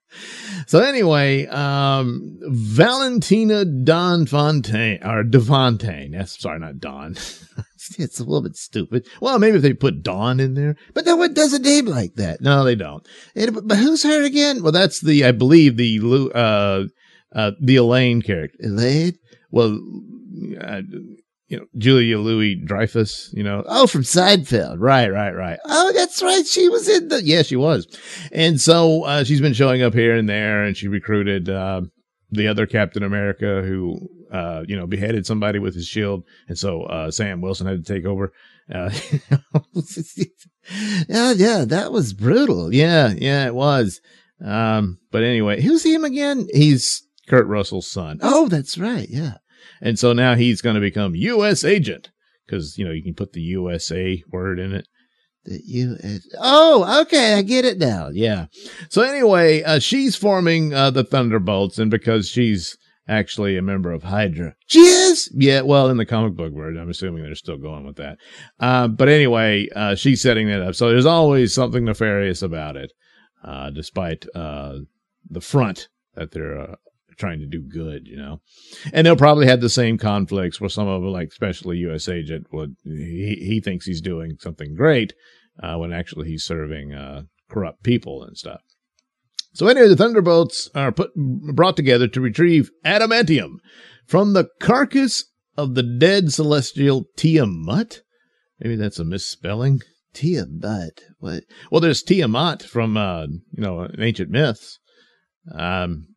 so 0.66 0.80
anyway, 0.80 1.46
um, 1.46 2.38
Valentina 2.42 3.64
Don 3.64 4.26
Fontaine 4.26 5.02
or 5.04 5.22
Devontaine. 5.22 6.12
That's 6.12 6.40
sorry, 6.40 6.60
not 6.60 6.78
Don. 6.78 7.12
it's 7.98 8.20
a 8.20 8.24
little 8.24 8.42
bit 8.42 8.56
stupid. 8.56 9.06
Well, 9.20 9.38
maybe 9.38 9.56
if 9.56 9.62
they 9.62 9.74
put 9.74 10.02
Dawn 10.02 10.40
in 10.40 10.54
there, 10.54 10.76
but 10.94 11.04
no 11.04 11.16
one 11.16 11.34
does 11.34 11.52
a 11.52 11.58
name 11.58 11.86
like 11.86 12.14
that. 12.14 12.40
No, 12.40 12.64
they 12.64 12.74
don't. 12.74 13.06
And, 13.34 13.68
but 13.68 13.76
who's 13.76 14.02
her 14.02 14.22
again? 14.22 14.62
Well, 14.62 14.72
that's 14.72 15.00
the 15.00 15.24
I 15.24 15.32
believe 15.32 15.76
the 15.76 16.00
uh 16.34 16.84
uh 17.38 17.50
the 17.60 17.76
Elaine 17.76 18.22
character. 18.22 18.58
Elaine. 18.62 19.18
Well. 19.50 19.78
Uh, 20.60 20.82
you 21.54 21.60
know, 21.60 21.66
Julia 21.78 22.18
Louis 22.18 22.56
Dreyfus, 22.56 23.32
you 23.32 23.44
know. 23.44 23.62
Oh, 23.66 23.86
from 23.86 24.02
Seinfeld. 24.02 24.76
Right, 24.80 25.08
right, 25.08 25.30
right. 25.30 25.58
Oh, 25.64 25.92
that's 25.92 26.20
right. 26.20 26.44
She 26.44 26.68
was 26.68 26.88
in 26.88 27.08
the. 27.08 27.22
Yeah, 27.22 27.42
she 27.42 27.54
was. 27.54 27.86
And 28.32 28.60
so 28.60 29.04
uh, 29.04 29.22
she's 29.22 29.40
been 29.40 29.52
showing 29.52 29.80
up 29.80 29.94
here 29.94 30.16
and 30.16 30.28
there, 30.28 30.64
and 30.64 30.76
she 30.76 30.88
recruited 30.88 31.48
uh, 31.48 31.82
the 32.32 32.48
other 32.48 32.66
Captain 32.66 33.04
America 33.04 33.62
who, 33.62 34.08
uh, 34.32 34.64
you 34.66 34.74
know, 34.74 34.88
beheaded 34.88 35.26
somebody 35.26 35.60
with 35.60 35.76
his 35.76 35.86
shield. 35.86 36.24
And 36.48 36.58
so 36.58 36.82
uh, 36.84 37.12
Sam 37.12 37.40
Wilson 37.40 37.68
had 37.68 37.84
to 37.84 37.94
take 37.94 38.04
over. 38.04 38.32
Uh, 38.72 38.90
yeah, 41.08 41.32
yeah, 41.32 41.64
that 41.68 41.92
was 41.92 42.14
brutal. 42.14 42.74
Yeah, 42.74 43.14
yeah, 43.16 43.46
it 43.46 43.54
was. 43.54 44.00
Um, 44.44 44.98
but 45.12 45.22
anyway, 45.22 45.60
who's 45.60 45.84
him 45.84 46.04
again? 46.04 46.48
He's 46.52 47.06
Kurt 47.28 47.46
Russell's 47.46 47.86
son. 47.86 48.18
Oh, 48.22 48.48
that's 48.48 48.76
right. 48.76 49.08
Yeah. 49.08 49.34
And 49.80 49.98
so 49.98 50.12
now 50.12 50.34
he's 50.34 50.60
going 50.60 50.74
to 50.74 50.80
become 50.80 51.14
U.S. 51.14 51.64
agent 51.64 52.10
because, 52.46 52.76
you 52.78 52.84
know, 52.84 52.92
you 52.92 53.02
can 53.02 53.14
put 53.14 53.32
the 53.32 53.40
USA 53.40 54.22
word 54.30 54.58
in 54.58 54.72
it. 54.72 54.88
The 55.44 55.60
U.S. 55.64 56.26
Oh, 56.38 57.02
okay. 57.02 57.34
I 57.34 57.42
get 57.42 57.64
it 57.64 57.78
now. 57.78 58.08
Yeah. 58.12 58.46
So 58.88 59.02
anyway, 59.02 59.62
uh, 59.62 59.78
she's 59.78 60.16
forming 60.16 60.72
uh, 60.72 60.90
the 60.90 61.04
Thunderbolts, 61.04 61.78
and 61.78 61.90
because 61.90 62.28
she's 62.28 62.78
actually 63.08 63.56
a 63.56 63.62
member 63.62 63.92
of 63.92 64.02
Hydra. 64.02 64.54
She 64.66 64.80
is? 64.80 65.30
Yeah, 65.34 65.60
well, 65.60 65.90
in 65.90 65.98
the 65.98 66.06
comic 66.06 66.34
book 66.34 66.52
word, 66.52 66.76
I'm 66.76 66.88
assuming 66.88 67.22
they're 67.22 67.34
still 67.34 67.58
going 67.58 67.86
with 67.86 67.96
that. 67.96 68.18
Uh, 68.58 68.88
but 68.88 69.08
anyway, 69.08 69.68
uh, 69.74 69.94
she's 69.94 70.22
setting 70.22 70.48
that 70.48 70.62
up. 70.62 70.74
So 70.74 70.88
there's 70.88 71.06
always 71.06 71.52
something 71.52 71.84
nefarious 71.84 72.42
about 72.42 72.76
it, 72.76 72.92
uh, 73.44 73.70
despite 73.70 74.26
uh, 74.34 74.78
the 75.28 75.40
front 75.40 75.88
that 76.14 76.32
they're 76.32 76.76
trying 77.16 77.40
to 77.40 77.46
do 77.46 77.62
good, 77.62 78.06
you 78.06 78.16
know. 78.16 78.40
And 78.92 79.06
they'll 79.06 79.16
probably 79.16 79.46
have 79.46 79.60
the 79.60 79.68
same 79.68 79.98
conflicts 79.98 80.60
where 80.60 80.70
some 80.70 80.88
of 80.88 81.02
them, 81.02 81.12
like 81.12 81.28
especially 81.28 81.78
U.S. 81.78 82.08
agent, 82.08 82.46
would 82.52 82.76
he 82.84 83.36
he 83.40 83.60
thinks 83.60 83.86
he's 83.86 84.00
doing 84.00 84.36
something 84.40 84.74
great 84.74 85.12
uh, 85.62 85.76
when 85.76 85.92
actually 85.92 86.28
he's 86.28 86.44
serving 86.44 86.92
uh, 86.92 87.22
corrupt 87.48 87.82
people 87.82 88.22
and 88.22 88.36
stuff. 88.36 88.60
So 89.52 89.68
anyway, 89.68 89.88
the 89.88 89.96
Thunderbolts 89.96 90.68
are 90.74 90.92
put 90.92 91.14
brought 91.14 91.76
together 91.76 92.08
to 92.08 92.20
retrieve 92.20 92.70
adamantium 92.84 93.56
from 94.06 94.32
the 94.32 94.48
carcass 94.60 95.24
of 95.56 95.74
the 95.74 95.82
dead 95.82 96.32
celestial 96.32 97.06
Tiamat. 97.16 98.00
Maybe 98.58 98.76
that's 98.76 98.98
a 98.98 99.04
misspelling. 99.04 99.80
Tiamat. 100.12 101.00
What? 101.18 101.44
Well, 101.70 101.80
there's 101.80 102.02
Tiamat 102.02 102.62
from 102.62 102.96
uh, 102.96 103.26
you 103.26 103.62
know 103.62 103.88
ancient 103.98 104.30
myths. 104.30 104.78
Um, 105.52 106.08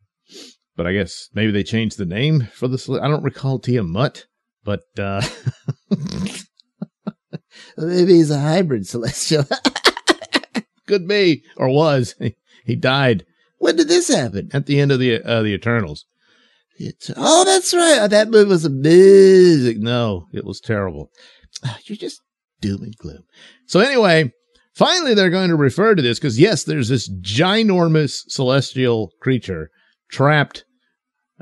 but 0.78 0.86
I 0.86 0.92
guess 0.92 1.28
maybe 1.34 1.50
they 1.50 1.64
changed 1.64 1.98
the 1.98 2.06
name 2.06 2.48
for 2.52 2.68
the. 2.68 3.00
I 3.02 3.08
don't 3.08 3.24
recall 3.24 3.58
Tia 3.58 3.82
Tiamat, 3.82 4.26
but 4.62 4.84
uh, 4.96 5.20
maybe 7.76 8.14
he's 8.14 8.30
a 8.30 8.38
hybrid 8.38 8.86
celestial. 8.86 9.44
Could 10.86 11.08
be 11.08 11.42
or 11.56 11.68
was. 11.68 12.14
He, 12.20 12.36
he 12.64 12.76
died. 12.76 13.26
When 13.58 13.74
did 13.74 13.88
this 13.88 14.06
happen? 14.06 14.50
At 14.54 14.66
the 14.66 14.80
end 14.80 14.92
of 14.92 15.00
the 15.00 15.20
uh, 15.20 15.42
the 15.42 15.52
Eternals. 15.52 16.06
It's, 16.76 17.10
oh, 17.16 17.44
that's 17.44 17.74
right. 17.74 17.98
Oh, 18.02 18.06
that 18.06 18.30
movie 18.30 18.48
was 18.48 18.64
amazing. 18.64 19.80
No, 19.80 20.28
it 20.32 20.44
was 20.44 20.60
terrible. 20.60 21.10
You're 21.86 21.96
just 21.96 22.20
doom 22.60 22.84
and 22.84 22.96
gloom. 22.96 23.24
So 23.66 23.80
anyway, 23.80 24.32
finally 24.74 25.14
they're 25.14 25.28
going 25.28 25.48
to 25.48 25.56
refer 25.56 25.96
to 25.96 26.02
this 26.02 26.20
because 26.20 26.38
yes, 26.38 26.62
there's 26.62 26.88
this 26.88 27.10
ginormous 27.10 28.22
celestial 28.28 29.10
creature 29.20 29.70
trapped 30.08 30.64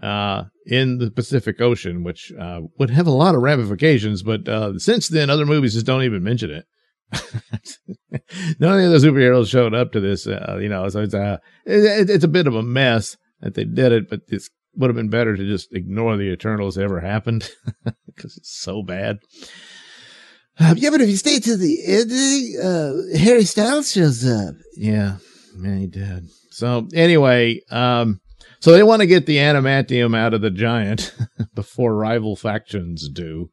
uh, 0.02 0.44
in 0.66 0.98
the 0.98 1.10
Pacific 1.10 1.60
Ocean, 1.60 2.04
which 2.04 2.32
uh, 2.38 2.60
would 2.78 2.90
have 2.90 3.06
a 3.06 3.12
lot 3.12 3.34
of 3.34 3.42
ramifications. 3.42 4.22
But 4.22 4.48
uh, 4.48 4.78
since 4.78 5.08
then, 5.08 5.30
other 5.30 5.46
movies 5.46 5.74
just 5.74 5.86
don't 5.86 6.02
even 6.02 6.22
mention 6.22 6.50
it. 6.50 6.66
None 8.58 8.80
of 8.80 8.90
the 8.90 9.06
superheroes 9.06 9.48
showed 9.48 9.74
up 9.74 9.92
to 9.92 10.00
this, 10.00 10.26
uh, 10.26 10.58
you 10.60 10.68
know. 10.68 10.88
So 10.88 11.00
it's 11.00 11.14
a 11.14 11.40
it, 11.64 12.10
it's 12.10 12.24
a 12.24 12.28
bit 12.28 12.46
of 12.46 12.54
a 12.54 12.62
mess 12.62 13.16
that 13.40 13.54
they 13.54 13.64
did 13.64 13.92
it, 13.92 14.10
but 14.10 14.20
it 14.28 14.42
would 14.74 14.88
have 14.88 14.96
been 14.96 15.08
better 15.08 15.36
to 15.36 15.46
just 15.46 15.72
ignore 15.72 16.16
the 16.16 16.32
Eternals 16.32 16.76
ever 16.76 17.00
happened 17.00 17.50
because 18.06 18.36
it's 18.36 18.56
so 18.56 18.82
bad. 18.82 19.18
Um, 20.58 20.76
yeah, 20.78 20.90
but 20.90 21.02
if 21.02 21.08
you 21.08 21.16
stay 21.16 21.38
to 21.38 21.56
the 21.56 21.78
ending, 21.86 22.58
uh, 22.62 23.18
Harry 23.18 23.44
Styles 23.44 23.92
shows 23.92 24.26
up. 24.26 24.54
Yeah, 24.74 25.16
man, 25.54 25.78
he 25.78 25.86
did. 25.86 26.28
So 26.50 26.88
anyway, 26.94 27.60
um, 27.70 28.20
so 28.66 28.72
they 28.72 28.82
want 28.82 28.98
to 28.98 29.06
get 29.06 29.26
the 29.26 29.36
adamantium 29.36 30.18
out 30.18 30.34
of 30.34 30.40
the 30.40 30.50
giant 30.50 31.14
before 31.54 31.94
rival 31.94 32.34
factions 32.34 33.08
do. 33.08 33.48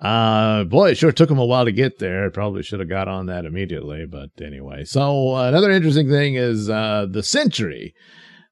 Uh, 0.00 0.64
boy, 0.64 0.92
it 0.92 0.94
sure 0.96 1.12
took 1.12 1.28
them 1.28 1.38
a 1.38 1.44
while 1.44 1.66
to 1.66 1.72
get 1.72 1.98
there. 1.98 2.30
Probably 2.30 2.62
should 2.62 2.80
have 2.80 2.88
got 2.88 3.06
on 3.06 3.26
that 3.26 3.44
immediately, 3.44 4.06
but 4.06 4.30
anyway. 4.40 4.86
So 4.86 5.36
uh, 5.36 5.46
another 5.46 5.70
interesting 5.70 6.08
thing 6.08 6.36
is 6.36 6.70
uh, 6.70 7.04
the 7.10 7.22
century. 7.22 7.92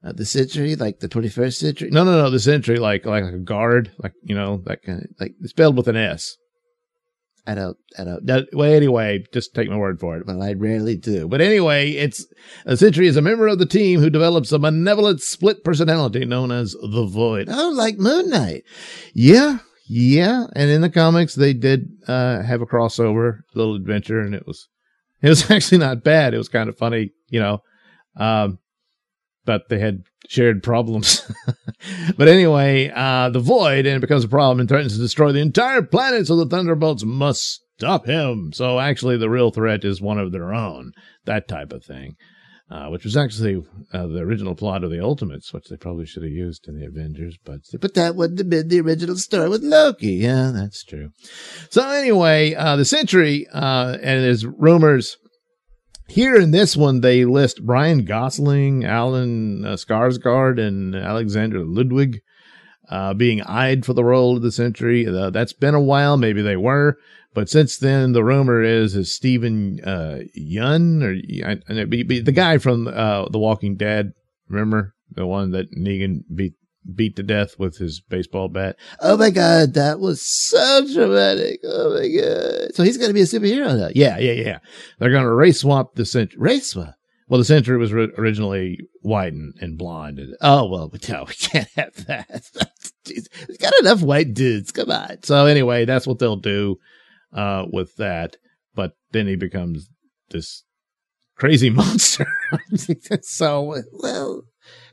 Uh, 0.05 0.13
the 0.13 0.27
century, 0.27 0.77
like 0.77 1.01
the 1.01 1.09
21st 1.09 1.55
century? 1.55 1.89
No, 1.91 2.05
no, 2.05 2.21
no. 2.23 2.29
The 2.29 2.39
century, 2.39 2.77
like 2.77 3.07
like 3.07 3.25
a 3.25 3.39
guard, 3.39 3.91
like 3.99 4.13
you 4.23 4.35
know, 4.35 4.63
of 4.67 4.79
like 5.19 5.33
spelled 5.45 5.79
with 5.79 5.89
an 5.89 5.97
S. 5.97 6.37
I 7.49 7.55
don't, 7.55 7.79
I 7.99 8.05
don't. 8.05 8.47
well, 8.53 8.71
anyway, 8.71 9.25
just 9.33 9.55
take 9.55 9.71
my 9.71 9.77
word 9.77 9.99
for 9.99 10.19
it. 10.19 10.27
Well, 10.27 10.43
I 10.43 10.53
rarely 10.53 10.97
do. 10.97 11.27
But 11.27 11.41
anyway, 11.41 11.93
it's 11.93 12.27
a 12.67 12.77
Sentry 12.77 13.07
is 13.07 13.17
a 13.17 13.23
member 13.23 13.49
of 13.49 13.59
the 13.59 13.65
team 13.65 14.01
who 14.01 14.11
develops 14.11 14.53
a 14.53 14.59
malevolent 14.59 15.23
split 15.23 15.65
personality 15.65 16.27
known 16.27 16.53
as 16.53 16.73
the 16.73 17.07
Void. 17.07 17.49
Oh, 17.51 17.71
like 17.71 17.97
Moon 17.97 18.29
Knight. 18.29 18.65
Yeah, 19.15 19.61
yeah. 19.89 20.45
And 20.55 20.71
in 20.71 20.83
the 20.83 20.91
comics, 20.91 21.37
they 21.37 21.55
did 21.55 21.89
uh, 22.07 22.43
have 22.43 22.61
a 22.61 22.67
crossover 22.67 23.41
little 23.55 23.77
adventure, 23.77 24.21
and 24.21 24.35
it 24.35 24.47
was 24.47 24.69
it 25.23 25.31
was 25.31 25.51
actually 25.51 25.79
not 25.79 26.05
bad. 26.05 26.35
It 26.35 26.39
was 26.39 26.51
kind 26.51 26.69
of 26.69 26.77
funny, 26.77 27.13
you 27.31 27.41
know. 27.41 27.63
Um, 28.15 28.59
but 29.49 29.71
they 29.71 29.79
had 29.79 30.05
shared 30.29 30.63
problems. 30.63 31.23
but 32.19 32.29
anyway, 32.29 32.93
uh, 32.95 33.31
the 33.31 33.41
void 33.41 33.87
and 33.87 33.97
it 33.97 34.01
becomes 34.01 34.23
a 34.23 34.29
problem 34.29 34.61
and 34.61 34.69
threatens 34.69 34.95
to 34.95 35.01
destroy 35.01 35.33
the 35.33 35.41
entire 35.41 35.81
planet. 35.81 36.27
So 36.27 36.37
the 36.37 36.45
Thunderbolts 36.45 37.03
must 37.03 37.63
stop 37.79 38.05
him. 38.05 38.53
So 38.53 38.79
actually, 38.79 39.17
the 39.17 39.31
real 39.31 39.51
threat 39.51 39.87
is 39.87 40.03
one 40.03 40.19
of 40.19 40.33
their 40.33 40.53
own. 40.53 40.93
That 41.25 41.49
type 41.49 41.73
of 41.73 41.83
thing. 41.83 42.17
Uh, 42.71 42.89
which 42.89 43.05
was 43.05 43.17
actually 43.17 43.65
uh, 43.95 44.07
the 44.09 44.19
original 44.19 44.55
plot 44.55 44.85
of 44.85 44.91
the 44.91 45.03
Ultimates, 45.03 45.55
which 45.55 45.69
they 45.71 45.77
probably 45.79 46.05
should 46.05 46.23
have 46.23 46.31
used 46.31 46.69
in 46.69 46.79
the 46.79 46.85
Avengers, 46.85 47.39
but 47.43 47.61
but 47.81 47.95
that 47.95 48.15
wouldn't 48.15 48.39
have 48.39 48.51
been 48.51 48.69
the 48.69 48.83
original 48.83 49.17
story 49.17 49.49
with 49.49 49.63
Loki. 49.63 50.17
Yeah, 50.17 50.51
that's 50.55 50.85
true. 50.85 51.13
So 51.71 51.89
anyway, 51.89 52.53
uh, 52.53 52.77
the 52.77 52.85
Sentry 52.85 53.47
uh, 53.55 53.97
and 54.03 54.23
his 54.23 54.45
rumors 54.45 55.17
here 56.09 56.37
in 56.37 56.51
this 56.51 56.77
one, 56.77 57.01
they 57.01 57.25
list 57.25 57.65
Brian 57.65 58.05
Gosling, 58.05 58.85
Alan 58.85 59.65
uh, 59.65 59.75
Skarsgård, 59.75 60.59
and 60.59 60.97
Alexander 60.97 61.65
Ludwig 61.65 62.21
uh, 62.89 63.15
being 63.15 63.43
eyed 63.43 63.85
for 63.85 63.93
the 63.93 64.05
role 64.05 64.37
of 64.37 64.43
the 64.43 64.51
Sentry. 64.51 65.07
Uh, 65.07 65.31
that's 65.31 65.53
been 65.53 65.75
a 65.75 65.81
while. 65.81 66.17
Maybe 66.17 66.43
they 66.43 66.57
were, 66.57 66.97
but 67.35 67.49
since 67.49 67.77
then, 67.77 68.13
the 68.13 68.25
rumor 68.25 68.63
is 68.63 68.97
is 68.97 69.15
Steven 69.15 69.81
uh, 69.85 70.21
Yeun 70.37 71.03
or 71.03 71.15
the 71.15 72.33
guy 72.33 72.59
from 72.59 72.89
uh, 72.89 73.29
The 73.29 73.39
Walking 73.39 73.77
Dead. 73.77 74.13
Remember 74.49 74.95
the 75.11 75.27
one 75.27 75.51
that 75.51 75.73
Negan 75.73 76.23
beat 76.35 76.55
beat 76.95 77.17
to 77.17 77.23
death 77.23 77.59
with 77.59 77.79
his 77.79 78.01
baseball 78.01 78.49
bat. 78.49 78.77
Oh 79.01 79.17
my 79.17 79.31
god, 79.31 79.75
that 79.75 80.01
was 80.01 80.23
so 80.23 80.87
dramatic. 80.93 81.61
Oh 81.65 81.95
my 81.95 82.09
god. 82.09 82.75
So 82.75 82.83
he's 82.83 82.97
going 82.97 83.11
to 83.11 83.15
be 83.15 83.23
a 83.23 83.25
superhero 83.25 83.79
now. 83.79 83.91
Yeah, 83.95 84.19
yeah, 84.19 84.33
yeah. 84.33 84.59
They're 84.99 85.11
going 85.11 85.25
to 85.25 85.33
race 85.33 85.61
swap 85.61 85.95
the 85.95 86.05
Sentry. 86.05 86.39
Race 86.39 86.71
swap? 86.71 86.95
Well, 87.29 87.39
the 87.39 87.45
Sentry 87.45 87.77
was 87.77 87.93
ri- 87.93 88.13
originally 88.17 88.79
white 89.03 89.35
and, 89.35 89.55
and 89.61 89.77
blonde. 89.77 90.19
And, 90.19 90.35
oh, 90.41 90.67
well, 90.67 90.91
no, 91.09 91.25
we 91.25 91.35
can't 91.35 91.69
have 91.77 92.07
that. 92.07 92.45
We've 93.49 93.59
got 93.59 93.79
enough 93.81 94.03
white 94.03 94.33
dudes. 94.33 94.73
Come 94.73 94.91
on. 94.91 95.23
So 95.23 95.47
anyway, 95.47 95.85
that's 95.85 96.07
what 96.07 96.19
they'll 96.19 96.37
do 96.37 96.77
uh, 97.33 97.67
with 97.71 97.95
that. 97.97 98.37
But 98.75 98.93
then 99.13 99.27
he 99.27 99.37
becomes 99.37 99.89
this 100.31 100.65
crazy 101.37 101.71
monster. 101.71 102.27
so, 103.23 103.83
well, 103.93 104.43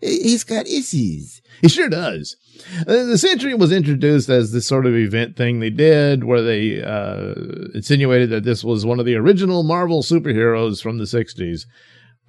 he's 0.06 0.44
got 0.44 0.68
issues. 0.68 1.42
He 1.62 1.70
sure 1.70 1.90
does. 1.90 2.36
Uh, 2.82 3.06
the 3.06 3.18
Sentry 3.18 3.54
was 3.54 3.72
introduced 3.72 4.30
as 4.30 4.52
this 4.52 4.68
sort 4.68 4.86
of 4.86 4.96
event 4.96 5.36
thing 5.36 5.60
they 5.60 5.70
did 5.70 6.24
where 6.24 6.42
they 6.42 6.82
uh, 6.82 7.34
insinuated 7.74 8.30
that 8.30 8.44
this 8.44 8.64
was 8.64 8.86
one 8.86 9.00
of 9.00 9.06
the 9.06 9.16
original 9.16 9.64
Marvel 9.64 10.02
superheroes 10.02 10.82
from 10.82 10.98
the 10.98 11.06
60s, 11.06 11.66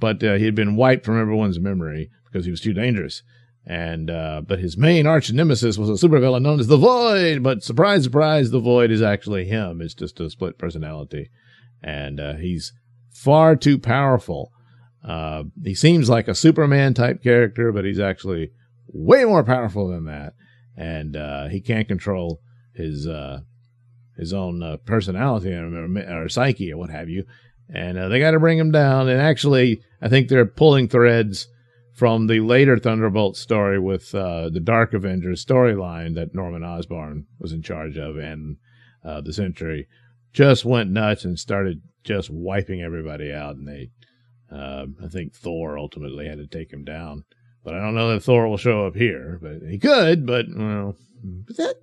but 0.01 0.23
uh, 0.23 0.35
he 0.35 0.45
had 0.45 0.55
been 0.55 0.77
wiped 0.77 1.05
from 1.05 1.21
everyone's 1.21 1.61
memory 1.61 2.11
because 2.25 2.45
he 2.45 2.51
was 2.51 2.61
too 2.61 2.73
dangerous. 2.73 3.23
And 3.69 4.11
uh, 4.11 4.43
but 4.47 4.61
his 4.61 4.77
main 4.77 5.07
arch 5.09 5.33
nemesis 5.33 5.77
was 5.77 5.89
a 5.89 6.07
supervillain 6.07 6.43
known 6.43 6.61
as 6.61 6.69
the 6.69 6.77
Void. 6.77 7.43
But 7.43 7.65
surprise, 7.65 8.05
surprise, 8.05 8.53
the 8.53 8.61
Void 8.61 8.93
is 8.93 9.03
actually 9.03 9.47
him. 9.47 9.81
It's 9.81 9.95
just 9.95 10.21
a 10.21 10.31
split 10.31 10.57
personality, 10.57 11.31
and 11.83 12.21
uh, 12.21 12.35
he's 12.35 12.73
far 13.11 13.57
too 13.57 13.77
powerful. 13.77 14.53
Uh, 15.07 15.45
he 15.63 15.75
seems 15.75 16.09
like 16.09 16.27
a 16.27 16.35
Superman 16.35 16.93
type 16.93 17.23
character, 17.23 17.71
but 17.71 17.85
he's 17.85 18.01
actually 18.01 18.51
way 18.89 19.25
more 19.25 19.45
powerful 19.45 19.89
than 19.89 20.07
that, 20.07 20.35
and 20.77 21.17
uh, 21.17 21.47
he 21.47 21.61
can't 21.61 21.87
control 21.87 22.41
his 22.75 23.07
uh, 23.07 23.41
his 24.17 24.33
own 24.33 24.63
uh, 24.63 24.79
personality 24.79 25.53
or, 25.53 26.23
or, 26.23 26.29
psyche 26.29 26.73
or 26.73 26.79
what 26.79 26.91
have 26.91 27.09
you. 27.09 27.25
And 27.73 27.99
uh, 27.99 28.09
they 28.09 28.19
got 28.19 28.33
to 28.33 28.41
bring 28.41 28.59
him 28.59 28.71
down. 28.71 29.09
And 29.09 29.21
actually, 29.21 29.83
I 30.01 30.09
think 30.09 30.29
they're 30.29 30.47
pulling 30.47 30.89
threads 30.89 31.49
from 31.93 32.27
the 32.27 32.41
later 32.41 32.79
Thunderbolt 32.79 33.37
story 33.37 33.79
with 33.79 34.11
the 34.11 34.61
Dark 34.63 34.93
Avengers 34.93 35.45
storyline 35.45 36.15
that 36.15 36.35
Norman 36.35 36.65
Osborn 36.65 37.27
was 37.39 37.53
in 37.53 37.63
charge 37.63 37.97
of, 37.97 38.17
and 38.17 38.57
the 39.03 39.33
Sentry 39.33 39.87
just 40.33 40.65
went 40.65 40.91
nuts 40.91 41.25
and 41.25 41.39
started 41.39 41.81
just 42.05 42.31
wiping 42.31 42.83
everybody 42.83 43.33
out. 43.33 43.57
And 43.57 43.67
they, 43.67 43.91
I 44.51 45.09
think 45.11 45.35
Thor 45.35 45.79
ultimately 45.79 46.27
had 46.29 46.39
to 46.39 46.47
take 46.47 46.73
him 46.73 46.85
down. 46.85 47.25
But 47.65 47.75
I 47.75 47.81
don't 47.81 47.95
know 47.95 48.13
that 48.13 48.23
Thor 48.23 48.49
will 48.49 48.57
show 48.57 48.87
up 48.87 48.95
here. 48.95 49.39
But 49.43 49.69
he 49.69 49.79
could. 49.79 50.27
But 50.27 50.47
well, 50.55 50.97
but 51.23 51.57
that 51.57 51.77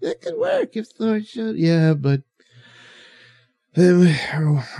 that 0.00 0.20
could 0.20 0.36
work 0.36 0.76
if 0.76 0.88
Thor 0.88 1.20
showed. 1.20 1.56
Yeah, 1.56 1.94
but 1.94 2.22
I 3.76 3.80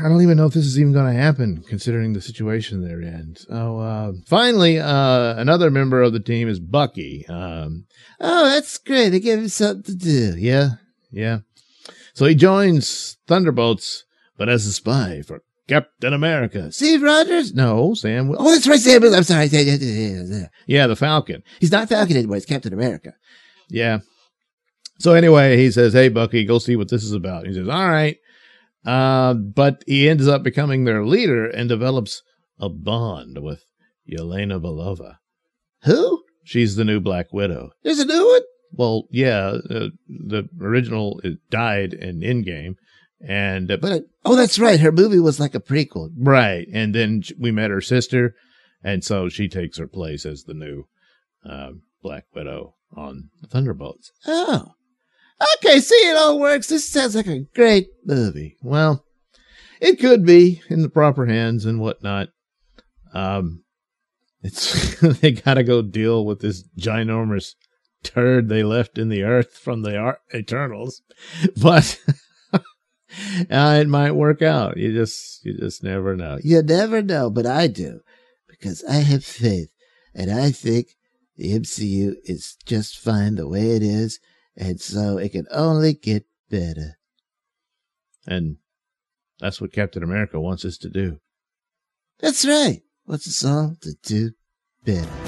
don't 0.02 0.22
even 0.22 0.36
know 0.36 0.46
if 0.46 0.54
this 0.54 0.66
is 0.66 0.80
even 0.80 0.92
going 0.92 1.14
to 1.14 1.20
happen, 1.20 1.62
considering 1.68 2.12
the 2.12 2.20
situation 2.20 2.82
they're 2.82 3.00
in. 3.00 3.36
So 3.36 3.78
uh, 3.78 4.12
finally, 4.26 4.80
uh, 4.80 5.36
another 5.36 5.70
member 5.70 6.02
of 6.02 6.12
the 6.12 6.20
team 6.20 6.48
is 6.48 6.58
Bucky. 6.58 7.24
Um, 7.28 7.86
oh, 8.18 8.46
that's 8.46 8.78
great! 8.78 9.10
They 9.10 9.20
gave 9.20 9.38
him 9.38 9.48
something 9.48 9.84
to 9.84 9.94
do. 9.94 10.34
Yeah, 10.36 10.70
yeah. 11.12 11.40
So 12.14 12.26
he 12.26 12.34
joins 12.34 13.18
Thunderbolts, 13.28 14.04
but 14.36 14.48
as 14.48 14.66
a 14.66 14.72
spy 14.72 15.22
for 15.22 15.42
Captain 15.68 16.12
America. 16.12 16.72
Steve 16.72 17.02
Rogers? 17.02 17.54
No, 17.54 17.94
Sam. 17.94 18.34
Oh, 18.36 18.50
that's 18.52 18.66
right, 18.66 18.80
Sam. 18.80 19.04
I'm 19.04 19.22
sorry. 19.22 19.46
Yeah, 20.66 20.86
the 20.86 20.96
Falcon. 20.96 21.42
He's 21.60 21.72
not 21.72 21.88
Falcon 21.88 22.16
anymore. 22.16 22.36
He's 22.36 22.46
Captain 22.46 22.72
America. 22.72 23.12
Yeah. 23.68 23.98
So 24.98 25.12
anyway, 25.12 25.56
he 25.56 25.70
says, 25.70 25.92
"Hey, 25.92 26.08
Bucky, 26.08 26.44
go 26.44 26.58
see 26.58 26.74
what 26.74 26.88
this 26.88 27.04
is 27.04 27.12
about." 27.12 27.46
He 27.46 27.52
says, 27.52 27.68
"All 27.68 27.88
right," 27.88 28.16
uh, 28.84 29.34
but 29.34 29.84
he 29.86 30.08
ends 30.08 30.26
up 30.26 30.42
becoming 30.42 30.84
their 30.84 31.04
leader 31.04 31.46
and 31.46 31.68
develops 31.68 32.22
a 32.58 32.68
bond 32.68 33.38
with 33.40 33.62
Yelena 34.10 34.60
Belova. 34.60 35.18
Who? 35.84 36.24
She's 36.42 36.74
the 36.76 36.84
new 36.84 36.98
Black 36.98 37.32
Widow. 37.32 37.70
There's 37.84 38.00
a 38.00 38.06
new 38.06 38.26
one. 38.26 38.40
Well, 38.72 39.04
yeah, 39.10 39.58
uh, 39.70 39.88
the 40.08 40.48
original 40.60 41.20
died 41.50 41.92
in 41.92 42.20
Endgame, 42.20 42.74
and 43.20 43.70
uh, 43.70 43.76
But 43.78 44.04
oh, 44.24 44.36
that's 44.36 44.58
right. 44.58 44.80
Her 44.80 44.92
movie 44.92 45.18
was 45.18 45.40
like 45.40 45.54
a 45.54 45.60
prequel. 45.60 46.10
right, 46.16 46.66
and 46.72 46.94
then 46.94 47.22
we 47.38 47.50
met 47.50 47.70
her 47.70 47.80
sister, 47.80 48.34
and 48.82 49.02
so 49.04 49.28
she 49.28 49.48
takes 49.48 49.78
her 49.78 49.86
place 49.88 50.24
as 50.26 50.44
the 50.44 50.54
new 50.54 50.84
uh, 51.48 51.70
Black 52.02 52.24
Widow 52.34 52.74
on 52.96 53.30
Thunderbolts. 53.48 54.12
Oh, 54.26 54.72
okay. 55.56 55.80
See, 55.80 55.94
it 55.94 56.16
all 56.16 56.38
works. 56.38 56.68
This 56.68 56.88
sounds 56.88 57.14
like 57.16 57.26
a 57.26 57.46
great 57.54 57.88
movie. 58.04 58.56
Well, 58.62 59.04
it 59.80 59.98
could 59.98 60.24
be 60.24 60.62
in 60.68 60.82
the 60.82 60.88
proper 60.88 61.26
hands 61.26 61.64
and 61.64 61.80
whatnot. 61.80 62.28
Um, 63.14 63.64
it's 64.42 65.00
they 65.20 65.32
got 65.32 65.54
to 65.54 65.64
go 65.64 65.82
deal 65.82 66.24
with 66.24 66.40
this 66.40 66.64
ginormous 66.78 67.54
turd 68.04 68.48
they 68.48 68.62
left 68.62 68.96
in 68.98 69.08
the 69.08 69.22
earth 69.24 69.56
from 69.56 69.82
the 69.82 69.96
Ar- 69.96 70.20
Eternals, 70.32 71.02
but 71.60 71.98
uh, 73.50 73.78
it 73.80 73.88
might 73.88 74.12
work 74.12 74.42
out. 74.42 74.76
You 74.76 74.92
just 74.92 75.44
you 75.44 75.56
just 75.56 75.82
never 75.82 76.16
know. 76.16 76.38
You 76.42 76.62
never 76.62 77.02
know, 77.02 77.30
but 77.30 77.46
I 77.46 77.66
do 77.66 78.00
because 78.48 78.84
I 78.84 78.96
have 78.96 79.24
faith, 79.24 79.70
and 80.14 80.30
I 80.30 80.50
think 80.50 80.96
the 81.36 81.58
MCU 81.58 82.16
is 82.24 82.56
just 82.66 82.98
fine 82.98 83.36
the 83.36 83.48
way 83.48 83.70
it 83.72 83.82
is, 83.82 84.18
and 84.56 84.80
so 84.80 85.18
it 85.18 85.32
can 85.32 85.46
only 85.50 85.94
get 85.94 86.26
better. 86.50 86.98
And 88.26 88.56
that's 89.40 89.60
what 89.60 89.72
Captain 89.72 90.02
America 90.02 90.40
wants 90.40 90.64
us 90.64 90.76
to 90.78 90.90
do. 90.90 91.20
That's 92.18 92.44
right. 92.44 92.82
What's 93.04 93.28
us 93.28 93.44
all 93.44 93.76
to 93.80 93.94
do 94.02 94.32
better? 94.84 95.27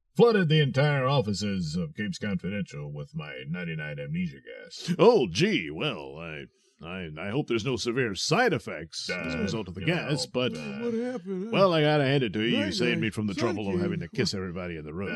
flooded 0.21 0.49
the 0.49 0.61
entire 0.61 1.07
offices 1.07 1.75
of 1.75 1.95
Capes 1.95 2.19
Confidential 2.19 2.91
with 2.91 3.15
my 3.15 3.33
99 3.49 3.97
amnesia 3.99 4.37
gas. 4.37 4.93
Oh, 4.99 5.27
gee, 5.27 5.71
well, 5.71 6.15
I, 6.19 6.43
I, 6.85 7.07
I 7.19 7.29
hope 7.31 7.47
there's 7.47 7.65
no 7.65 7.75
severe 7.75 8.13
side 8.13 8.53
effects 8.53 9.09
as 9.09 9.33
a 9.33 9.39
Uh, 9.39 9.41
result 9.41 9.67
of 9.67 9.73
the 9.73 9.81
gas, 9.81 10.25
know, 10.25 10.31
but, 10.31 10.53
uh, 10.55 10.59
what 10.59 10.93
happened? 10.93 11.51
Well, 11.51 11.73
I 11.73 11.81
gotta 11.81 12.03
hand 12.05 12.21
it 12.21 12.33
to 12.33 12.41
you. 12.41 12.57
You 12.57 12.65
Night, 12.65 12.73
saved 12.75 12.97
night. 12.97 13.01
me 13.01 13.09
from 13.09 13.25
the 13.25 13.33
trouble 13.33 13.73
of 13.73 13.81
having 13.81 13.99
to 14.01 14.07
kiss 14.09 14.35
everybody 14.35 14.77
in 14.77 14.85
the 14.85 14.93
room. 14.93 15.11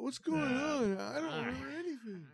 What's 0.00 0.18
going 0.18 0.40
on? 0.40 0.98
I 0.98 1.14
don't 1.20 1.24
remember 1.46 1.66
anything. 1.76 2.26